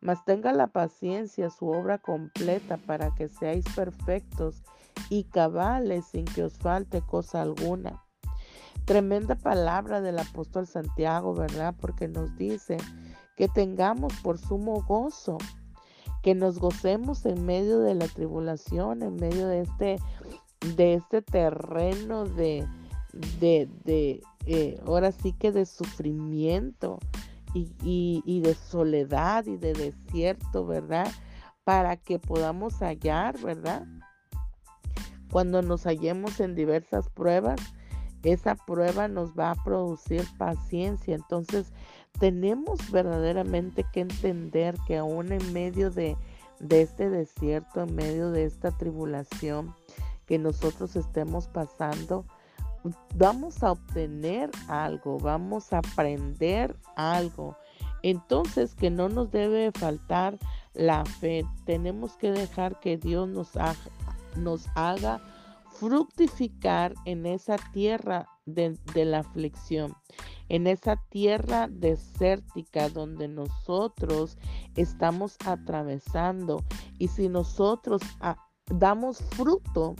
mas 0.00 0.24
tenga 0.24 0.52
la 0.52 0.66
paciencia 0.66 1.50
su 1.50 1.68
obra 1.68 1.98
completa 1.98 2.78
para 2.78 3.14
que 3.14 3.28
seáis 3.28 3.64
perfectos 3.76 4.64
y 5.08 5.22
cabales 5.22 6.06
sin 6.06 6.24
que 6.24 6.42
os 6.42 6.58
falte 6.58 7.00
cosa 7.00 7.42
alguna. 7.42 8.02
Tremenda 8.90 9.36
palabra 9.36 10.00
del 10.00 10.18
apóstol 10.18 10.66
Santiago, 10.66 11.32
¿verdad? 11.32 11.76
Porque 11.80 12.08
nos 12.08 12.36
dice 12.36 12.76
que 13.36 13.46
tengamos 13.46 14.12
por 14.14 14.36
sumo 14.36 14.82
gozo, 14.82 15.38
que 16.24 16.34
nos 16.34 16.58
gocemos 16.58 17.24
en 17.24 17.46
medio 17.46 17.78
de 17.78 17.94
la 17.94 18.08
tribulación, 18.08 19.04
en 19.04 19.14
medio 19.14 19.46
de 19.46 19.60
este 19.60 19.96
de 20.74 20.94
este 20.94 21.22
terreno 21.22 22.24
de, 22.24 22.66
de, 23.38 23.68
de 23.84 24.22
eh, 24.46 24.80
ahora 24.84 25.12
sí 25.12 25.34
que 25.34 25.52
de 25.52 25.66
sufrimiento 25.66 26.98
y, 27.54 27.70
y, 28.26 28.40
de 28.40 28.54
soledad 28.54 29.46
y 29.46 29.56
de 29.56 29.72
desierto, 29.72 30.66
¿verdad? 30.66 31.06
Para 31.62 31.96
que 31.96 32.18
podamos 32.18 32.80
hallar, 32.80 33.38
¿verdad? 33.38 33.86
Cuando 35.30 35.62
nos 35.62 35.84
hallemos 35.84 36.40
en 36.40 36.56
diversas 36.56 37.08
pruebas, 37.08 37.60
esa 38.22 38.54
prueba 38.54 39.08
nos 39.08 39.32
va 39.38 39.52
a 39.52 39.64
producir 39.64 40.24
paciencia. 40.38 41.14
Entonces, 41.14 41.72
tenemos 42.18 42.90
verdaderamente 42.90 43.84
que 43.92 44.00
entender 44.00 44.76
que 44.86 44.98
aún 44.98 45.32
en 45.32 45.52
medio 45.52 45.90
de, 45.90 46.16
de 46.58 46.82
este 46.82 47.08
desierto, 47.08 47.82
en 47.82 47.94
medio 47.94 48.30
de 48.30 48.44
esta 48.44 48.70
tribulación, 48.70 49.74
que 50.26 50.38
nosotros 50.38 50.94
estemos 50.96 51.48
pasando, 51.48 52.24
vamos 53.14 53.62
a 53.62 53.72
obtener 53.72 54.50
algo, 54.68 55.18
vamos 55.18 55.72
a 55.72 55.78
aprender 55.78 56.76
algo. 56.96 57.56
Entonces 58.02 58.74
que 58.74 58.90
no 58.90 59.08
nos 59.08 59.30
debe 59.30 59.72
faltar 59.72 60.38
la 60.74 61.04
fe. 61.04 61.44
Tenemos 61.66 62.16
que 62.16 62.30
dejar 62.30 62.80
que 62.80 62.96
Dios 62.96 63.28
nos 63.28 63.50
nos 64.36 64.68
haga 64.74 65.20
fructificar 65.80 66.92
en 67.06 67.24
esa 67.24 67.56
tierra 67.72 68.28
de, 68.44 68.76
la 68.94 69.20
aflicción, 69.20 69.96
en 70.50 70.66
esa 70.66 70.96
tierra 71.08 71.68
desértica 71.68 72.90
donde 72.90 73.28
nosotros 73.28 74.36
estamos 74.76 75.38
atravesando. 75.46 76.62
Y 76.98 77.08
si 77.08 77.30
nosotros 77.30 78.02
damos 78.66 79.18
fruto, 79.30 79.96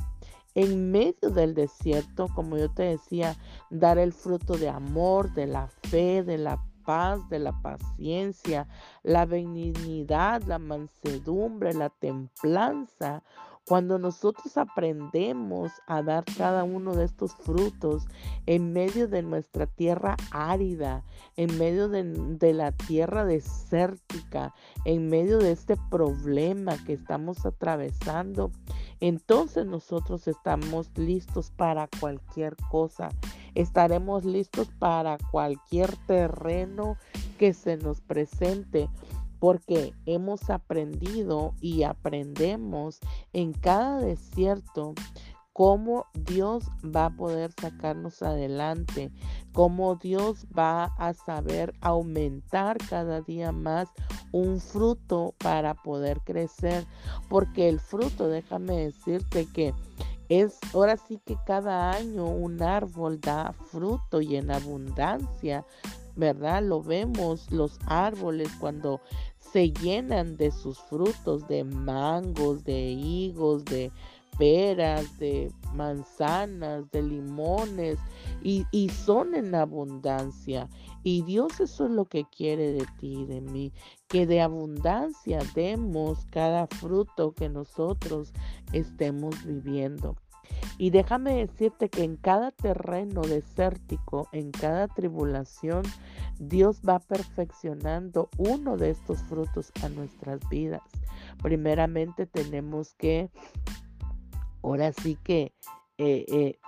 en 0.57 0.91
medio 0.91 1.31
del 1.31 1.55
desierto, 1.55 2.27
como 2.35 2.59
yo 2.59 2.71
te 2.71 2.83
decía, 2.83 3.37
dar 3.71 3.99
el 3.99 4.13
fruto 4.13 4.59
de 4.59 4.69
amor, 4.69 5.33
de 5.33 5.47
la 5.47 5.69
fe, 5.85 6.25
de 6.25 6.39
la 6.39 6.61
paz, 6.85 7.27
de 7.29 7.39
la 7.39 7.53
paciencia, 7.63 8.67
la 9.05 9.27
benignidad, 9.27 10.43
la 10.43 10.59
mansedumbre, 10.59 11.73
la 11.73 11.89
templanza, 11.89 13.23
cuando 13.71 14.01
nosotros 14.01 14.57
aprendemos 14.57 15.71
a 15.87 16.03
dar 16.03 16.25
cada 16.37 16.65
uno 16.65 16.97
de 16.97 17.05
estos 17.05 17.37
frutos 17.37 18.03
en 18.47 18.73
medio 18.73 19.07
de 19.07 19.23
nuestra 19.23 19.67
tierra 19.67 20.17
árida, 20.33 21.05
en 21.37 21.57
medio 21.57 21.89
de, 21.89 22.53
la 22.53 22.73
tierra 22.73 23.25
desértica, 23.25 24.53
en 24.85 25.09
medio 25.09 25.39
de 25.39 25.53
este 25.53 25.77
problema 25.89 26.85
que 26.85 26.95
estamos 26.95 27.47
atravesando, 27.47 28.51
entonces 28.99 29.65
nosotros 29.67 30.27
estamos 30.27 30.91
listos 30.99 31.53
para 31.53 31.89
cualquier 32.01 32.57
cosa. 32.73 33.11
Estaremos 33.55 34.25
listos 34.25 34.69
para 34.81 35.17
cualquier 35.31 35.97
terreno 36.09 36.97
que 37.39 37.55
se 37.55 37.77
nos 37.77 38.01
presente 38.01 38.91
porque 39.41 39.93
hemos 40.07 40.49
aprendido 40.51 41.55
y 41.61 41.83
aprendemos 41.83 43.01
en 43.33 43.53
cada 43.53 43.99
desierto 43.99 44.95
cómo 45.53 46.07
Dios 46.15 46.65
va 46.85 47.07
a 47.07 47.17
poder 47.17 47.51
sacarnos 47.61 48.23
adelante, 48.23 49.11
cómo 49.53 49.97
Dios 49.97 50.47
va 50.57 50.85
a 50.97 51.13
saber 51.13 51.75
aumentar 51.81 52.79
cada 52.89 53.21
día 53.21 53.51
más 53.53 53.89
un 54.33 54.61
fruto 54.61 55.35
para 55.39 55.75
poder 55.75 56.21
crecer, 56.21 56.87
porque 57.29 57.69
el 57.69 57.81
fruto, 57.81 58.29
déjame 58.29 58.77
decirte 58.77 59.47
que 59.53 59.75
es 60.31 60.59
ahora 60.73 60.97
sí 60.97 61.21
que 61.27 61.37
cada 61.45 61.91
año 61.91 62.25
un 62.25 62.63
árbol 62.63 63.21
da 63.21 63.53
fruto 63.53 64.21
y 64.21 64.37
en 64.37 64.53
abundancia, 64.53 65.67
¿verdad? 66.15 66.63
Lo 66.63 66.83
vemos 66.83 67.51
los 67.51 67.79
árboles 67.87 68.49
cuando 68.61 69.01
se 69.53 69.73
llenan 69.73 70.37
de 70.37 70.51
sus 70.51 70.79
frutos, 70.79 71.47
de 71.49 71.65
mangos, 71.65 72.65
de 72.65 72.91
higos, 72.91 73.65
de 73.65 73.91
peras, 74.39 75.19
de 75.19 75.53
manzanas, 75.75 76.91
de 76.91 77.03
limones, 77.03 77.99
y, 78.43 78.65
y, 78.71 78.89
son 78.89 79.35
en 79.35 79.55
abundancia. 79.55 80.69
Y 81.03 81.23
Dios 81.23 81.61
eso 81.61 81.85
es 81.85 81.91
lo 81.91 82.07
que 82.07 82.25
quiere 82.25 82.73
de 82.73 82.87
ti 82.99 83.21
y 83.21 83.27
de 83.27 83.41
mí, 83.41 83.73
que 84.09 84.27
de 84.27 84.41
abundancia 84.41 85.41
demos 85.55 86.25
cada 86.31 86.67
fruto 86.67 87.33
que 87.33 87.49
nosotros 87.49 88.33
estemos 88.73 89.45
viviendo. 89.45 90.17
Y 90.79 90.91
déjame 90.91 91.47
decirte 91.47 91.89
que 91.89 92.05
en 92.05 92.17
cada 92.17 92.51
terreno 92.51 93.23
desértico, 93.23 94.29
en 94.33 94.51
cada 94.51 94.89
tribulación, 94.89 95.83
Dios 96.41 96.81
va 96.81 96.99
perfeccionando 96.99 98.31
uno 98.39 98.79
de 98.79 98.91
estos 98.91 99.23
frutos 99.25 99.71
a 99.83 99.91
nuestras 99.91 100.41
vidas. 100.49 100.81
Primeramente 101.43 102.27
tenemos 102.27 102.95
que, 102.95 103.31
ahora 104.63 104.91
sí 104.95 105.19
que, 105.23 105.53
eh, 105.99 106.25
eh, 106.29 106.59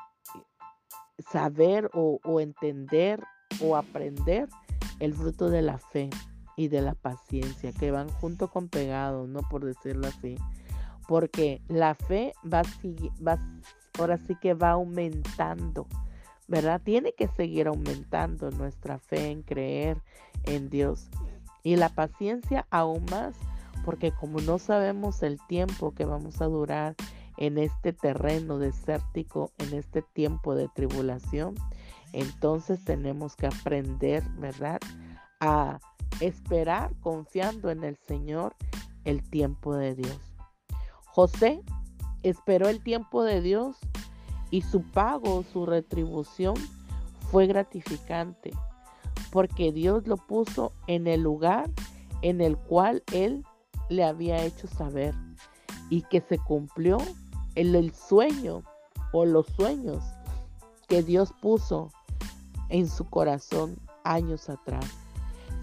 saber 1.30 1.90
o, 1.94 2.20
entender 2.38 3.22
o 3.62 3.76
aprender 3.76 4.46
el 5.00 5.14
fruto 5.14 5.48
de 5.48 5.62
la 5.62 5.78
fe 5.78 6.10
y 6.54 6.68
de 6.68 6.82
la 6.82 6.94
paciencia, 6.94 7.72
que 7.72 7.90
van 7.90 8.10
junto 8.10 8.48
con 8.48 8.68
pegados, 8.68 9.26
¿no? 9.26 9.40
Por 9.48 9.64
decirlo 9.64 10.06
así. 10.06 10.36
Porque 11.08 11.62
la 11.68 11.94
fe 11.94 12.34
va, 12.44 12.62
va, 13.26 13.38
ahora 13.98 14.18
sí 14.18 14.36
que 14.38 14.52
va 14.52 14.72
aumentando, 14.72 15.86
¿verdad? 16.52 16.82
Tiene 16.84 17.14
que 17.14 17.28
seguir 17.28 17.66
aumentando 17.66 18.50
nuestra 18.50 18.98
fe 18.98 19.30
en 19.30 19.42
creer 19.42 20.02
en 20.44 20.68
Dios. 20.68 21.08
Y 21.62 21.76
la 21.76 21.88
paciencia 21.88 22.66
aún 22.70 23.06
más, 23.10 23.34
porque 23.86 24.12
como 24.12 24.38
no 24.42 24.58
sabemos 24.58 25.22
el 25.22 25.38
tiempo 25.48 25.94
que 25.94 26.04
vamos 26.04 26.42
a 26.42 26.44
durar 26.44 26.94
en 27.38 27.56
este 27.56 27.94
terreno 27.94 28.58
desértico, 28.58 29.50
en 29.56 29.72
este 29.72 30.02
tiempo 30.02 30.54
de 30.54 30.68
tribulación, 30.68 31.54
entonces 32.12 32.84
tenemos 32.84 33.34
que 33.34 33.46
aprender, 33.46 34.22
¿verdad? 34.36 34.78
A 35.40 35.80
esperar 36.20 36.92
confiando 37.00 37.70
en 37.70 37.82
el 37.82 37.96
Señor 38.06 38.54
el 39.06 39.22
tiempo 39.22 39.74
de 39.74 39.94
Dios. 39.94 40.20
José 41.06 41.62
esperó 42.22 42.68
el 42.68 42.82
tiempo 42.82 43.24
de 43.24 43.40
Dios 43.40 43.78
y 44.52 44.60
su 44.60 44.82
pago, 44.82 45.42
su 45.50 45.66
retribución 45.66 46.54
fue 47.30 47.46
gratificante, 47.46 48.52
porque 49.32 49.72
Dios 49.72 50.06
lo 50.06 50.18
puso 50.18 50.72
en 50.86 51.06
el 51.06 51.22
lugar 51.22 51.70
en 52.20 52.42
el 52.42 52.58
cual 52.58 53.02
él 53.12 53.44
le 53.88 54.04
había 54.04 54.44
hecho 54.44 54.68
saber 54.68 55.14
y 55.88 56.02
que 56.02 56.20
se 56.20 56.38
cumplió 56.38 56.98
el, 57.54 57.74
el 57.74 57.94
sueño 57.94 58.62
o 59.12 59.24
los 59.24 59.46
sueños 59.46 60.04
que 60.86 61.02
Dios 61.02 61.32
puso 61.40 61.90
en 62.68 62.88
su 62.88 63.06
corazón 63.06 63.76
años 64.04 64.50
atrás. 64.50 64.84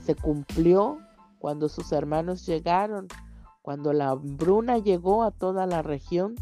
Se 0.03 0.15
cumplió 0.15 0.97
cuando 1.37 1.69
sus 1.69 1.91
hermanos 1.91 2.43
llegaron, 2.47 3.07
cuando 3.61 3.93
la 3.93 4.09
hambruna 4.09 4.79
llegó 4.79 5.21
a 5.21 5.29
toda 5.29 5.67
la 5.67 5.83
región 5.83 6.35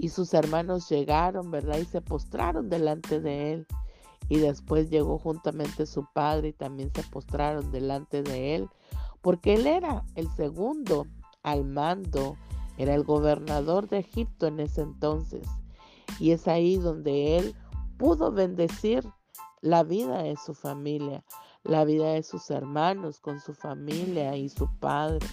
y 0.00 0.08
sus 0.08 0.32
hermanos 0.32 0.88
llegaron, 0.88 1.50
¿verdad? 1.50 1.76
Y 1.76 1.84
se 1.84 2.00
postraron 2.00 2.70
delante 2.70 3.20
de 3.20 3.52
él. 3.52 3.66
Y 4.30 4.38
después 4.38 4.88
llegó 4.88 5.18
juntamente 5.18 5.84
su 5.84 6.06
padre 6.14 6.48
y 6.48 6.52
también 6.52 6.90
se 6.94 7.02
postraron 7.02 7.70
delante 7.70 8.22
de 8.22 8.54
él, 8.54 8.68
porque 9.20 9.54
él 9.54 9.66
era 9.66 10.04
el 10.14 10.30
segundo 10.30 11.06
al 11.42 11.64
mando, 11.64 12.36
era 12.78 12.94
el 12.94 13.04
gobernador 13.04 13.88
de 13.88 13.98
Egipto 13.98 14.46
en 14.46 14.60
ese 14.60 14.82
entonces. 14.82 15.46
Y 16.18 16.30
es 16.30 16.48
ahí 16.48 16.76
donde 16.76 17.36
él 17.36 17.54
pudo 17.98 18.32
bendecir 18.32 19.04
la 19.60 19.82
vida 19.82 20.22
de 20.22 20.36
su 20.36 20.54
familia, 20.54 21.24
la 21.62 21.84
vida 21.84 22.12
de 22.12 22.22
sus 22.22 22.50
hermanos 22.50 23.20
con 23.20 23.40
su 23.40 23.52
familia 23.52 24.34
y 24.36 24.48
su 24.48 24.66
padre. 24.78 25.26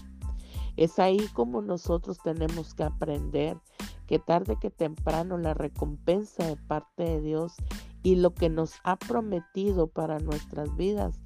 Es 0.77 0.99
ahí 0.99 1.27
como 1.33 1.61
nosotros 1.61 2.19
tenemos 2.23 2.75
que 2.75 2.83
aprender 2.83 3.57
que 4.05 4.19
tarde 4.19 4.57
que 4.59 4.69
temprano 4.69 5.37
la 5.37 5.53
recompensa 5.53 6.45
de 6.45 6.55
parte 6.55 7.03
de 7.03 7.21
Dios 7.21 7.55
y 8.03 8.15
lo 8.15 8.33
que 8.33 8.49
nos 8.49 8.75
ha 8.83 8.95
prometido 8.95 9.87
para 9.87 10.19
nuestras 10.19 10.75
vidas 10.77 11.19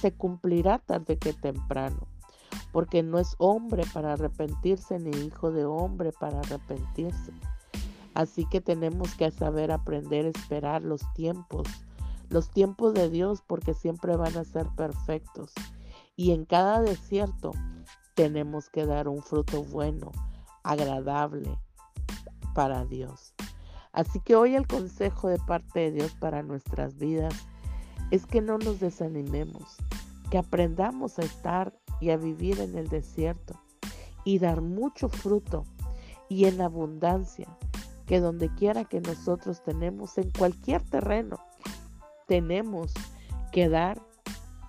se 0.00 0.12
cumplirá 0.12 0.78
tarde 0.78 1.16
que 1.16 1.32
temprano. 1.32 2.08
Porque 2.72 3.02
no 3.02 3.18
es 3.18 3.36
hombre 3.38 3.84
para 3.94 4.14
arrepentirse 4.14 4.98
ni 4.98 5.10
hijo 5.24 5.50
de 5.50 5.64
hombre 5.64 6.12
para 6.12 6.40
arrepentirse. 6.40 7.32
Así 8.12 8.44
que 8.46 8.60
tenemos 8.60 9.14
que 9.14 9.30
saber 9.30 9.70
aprender 9.70 10.26
a 10.26 10.30
esperar 10.30 10.82
los 10.82 11.00
tiempos, 11.14 11.68
los 12.28 12.50
tiempos 12.50 12.92
de 12.92 13.08
Dios 13.08 13.42
porque 13.46 13.72
siempre 13.72 14.16
van 14.16 14.36
a 14.36 14.44
ser 14.44 14.66
perfectos. 14.76 15.52
Y 16.16 16.32
en 16.32 16.44
cada 16.44 16.80
desierto 16.80 17.52
tenemos 18.16 18.70
que 18.70 18.86
dar 18.86 19.08
un 19.08 19.22
fruto 19.22 19.62
bueno, 19.62 20.10
agradable, 20.64 21.56
para 22.54 22.86
Dios. 22.86 23.34
Así 23.92 24.18
que 24.20 24.34
hoy 24.34 24.56
el 24.56 24.66
consejo 24.66 25.28
de 25.28 25.38
parte 25.38 25.80
de 25.80 25.92
Dios 25.92 26.14
para 26.18 26.42
nuestras 26.42 26.96
vidas 26.96 27.34
es 28.10 28.24
que 28.24 28.40
no 28.40 28.56
nos 28.56 28.80
desanimemos, 28.80 29.76
que 30.30 30.38
aprendamos 30.38 31.18
a 31.18 31.22
estar 31.22 31.78
y 32.00 32.10
a 32.10 32.16
vivir 32.16 32.58
en 32.60 32.76
el 32.76 32.88
desierto 32.88 33.60
y 34.24 34.38
dar 34.38 34.62
mucho 34.62 35.10
fruto 35.10 35.64
y 36.30 36.46
en 36.46 36.62
abundancia, 36.62 37.46
que 38.06 38.20
donde 38.20 38.52
quiera 38.54 38.86
que 38.86 39.02
nosotros 39.02 39.62
tenemos, 39.62 40.16
en 40.16 40.30
cualquier 40.30 40.82
terreno, 40.82 41.38
tenemos 42.26 42.92
que 43.52 43.68
dar 43.68 44.00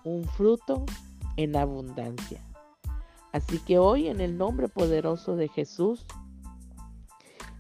un 0.03 0.25
fruto 0.25 0.85
en 1.37 1.55
abundancia. 1.55 2.46
Así 3.31 3.59
que 3.59 3.77
hoy 3.77 4.07
en 4.07 4.21
el 4.21 4.37
nombre 4.37 4.67
poderoso 4.67 5.35
de 5.35 5.47
Jesús, 5.47 6.05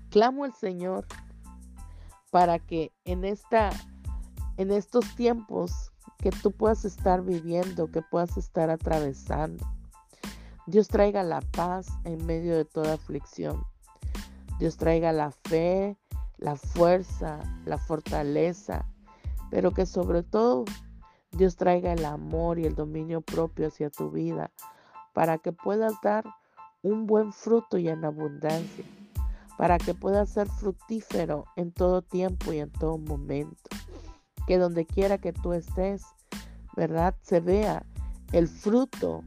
clamo 0.09 0.43
al 0.43 0.53
Señor 0.53 1.05
para 2.31 2.59
que 2.59 2.91
en 3.05 3.25
esta 3.25 3.69
en 4.57 4.71
estos 4.71 5.15
tiempos 5.15 5.91
que 6.17 6.31
tú 6.31 6.51
puedas 6.51 6.83
estar 6.83 7.21
viviendo, 7.21 7.91
que 7.91 8.01
puedas 8.01 8.37
estar 8.37 8.71
atravesando, 8.71 9.63
Dios 10.65 10.87
traiga 10.87 11.21
la 11.21 11.41
paz 11.41 11.87
en 12.05 12.25
medio 12.25 12.55
de 12.55 12.65
toda 12.65 12.95
aflicción. 12.95 13.63
Dios 14.59 14.77
traiga 14.77 15.11
la 15.11 15.31
fe, 15.31 15.95
la 16.37 16.55
fuerza, 16.55 17.39
la 17.65 17.77
fortaleza, 17.77 18.85
pero 19.51 19.71
que 19.71 19.85
sobre 19.85 20.23
todo 20.23 20.65
Dios 21.31 21.55
traiga 21.55 21.93
el 21.93 22.03
amor 22.03 22.57
y 22.57 22.65
el 22.65 22.73
dominio 22.73 23.21
propio 23.21 23.67
hacia 23.67 23.91
tu 23.91 24.09
vida 24.09 24.51
para 25.17 25.39
que 25.39 25.51
puedas 25.51 25.95
dar 26.03 26.23
un 26.83 27.07
buen 27.07 27.33
fruto 27.33 27.79
y 27.79 27.89
en 27.89 28.05
abundancia 28.05 28.85
para 29.57 29.79
que 29.79 29.95
pueda 29.95 30.27
ser 30.27 30.47
fructífero 30.47 31.45
en 31.55 31.71
todo 31.71 32.03
tiempo 32.03 32.53
y 32.53 32.59
en 32.59 32.71
todo 32.71 32.99
momento. 32.99 33.67
Que 34.45 34.59
donde 34.59 34.85
quiera 34.85 35.17
que 35.17 35.33
tú 35.33 35.53
estés, 35.53 36.03
¿verdad? 36.75 37.15
Se 37.23 37.39
vea 37.39 37.83
el 38.31 38.47
fruto 38.47 39.23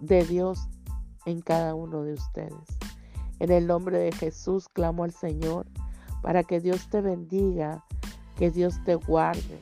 de 0.00 0.24
Dios 0.24 0.58
en 1.26 1.42
cada 1.42 1.76
uno 1.76 2.02
de 2.02 2.14
ustedes. 2.14 2.76
En 3.38 3.52
el 3.52 3.68
nombre 3.68 3.98
de 3.98 4.10
Jesús 4.10 4.68
clamo 4.68 5.04
al 5.04 5.12
Señor 5.12 5.64
para 6.22 6.42
que 6.42 6.58
Dios 6.58 6.90
te 6.90 7.00
bendiga, 7.00 7.84
que 8.34 8.50
Dios 8.50 8.82
te 8.84 8.96
guarde, 8.96 9.60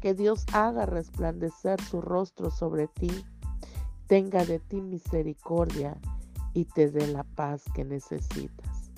que 0.00 0.14
Dios 0.14 0.44
haga 0.52 0.86
resplandecer 0.86 1.80
su 1.82 2.00
rostro 2.00 2.50
sobre 2.50 2.88
ti, 2.88 3.12
tenga 4.08 4.44
de 4.44 4.58
ti 4.58 4.80
misericordia 4.80 5.96
y 6.54 6.64
te 6.64 6.90
dé 6.90 7.06
la 7.06 7.22
paz 7.22 7.62
que 7.74 7.84
necesitas. 7.84 8.90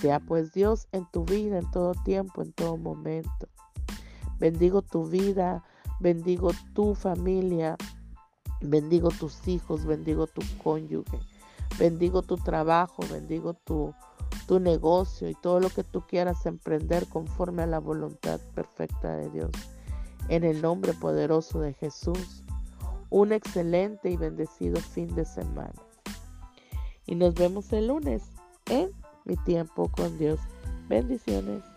Sea 0.00 0.20
pues 0.20 0.52
Dios 0.52 0.86
en 0.92 1.10
tu 1.10 1.24
vida, 1.24 1.58
en 1.58 1.70
todo 1.70 1.94
tiempo, 2.04 2.42
en 2.42 2.52
todo 2.52 2.76
momento. 2.76 3.48
Bendigo 4.38 4.82
tu 4.82 5.06
vida, 5.06 5.64
bendigo 5.98 6.50
tu 6.74 6.94
familia, 6.94 7.76
bendigo 8.60 9.08
tus 9.08 9.48
hijos, 9.48 9.86
bendigo 9.86 10.26
tu 10.26 10.42
cónyuge, 10.62 11.18
bendigo 11.78 12.22
tu 12.22 12.36
trabajo, 12.36 13.02
bendigo 13.10 13.54
tu, 13.54 13.94
tu 14.46 14.60
negocio 14.60 15.30
y 15.30 15.34
todo 15.34 15.60
lo 15.60 15.70
que 15.70 15.84
tú 15.84 16.02
quieras 16.06 16.44
emprender 16.44 17.06
conforme 17.08 17.62
a 17.62 17.66
la 17.66 17.78
voluntad 17.78 18.40
perfecta 18.54 19.16
de 19.16 19.30
Dios. 19.30 19.50
En 20.28 20.44
el 20.44 20.60
nombre 20.60 20.92
poderoso 20.92 21.60
de 21.60 21.72
Jesús, 21.74 22.43
un 23.10 23.32
excelente 23.32 24.10
y 24.10 24.16
bendecido 24.16 24.80
fin 24.80 25.14
de 25.14 25.24
semana. 25.24 25.74
Y 27.06 27.14
nos 27.14 27.34
vemos 27.34 27.72
el 27.72 27.88
lunes 27.88 28.22
en 28.66 28.90
mi 29.24 29.36
tiempo 29.36 29.90
con 29.90 30.16
Dios. 30.18 30.40
Bendiciones. 30.88 31.73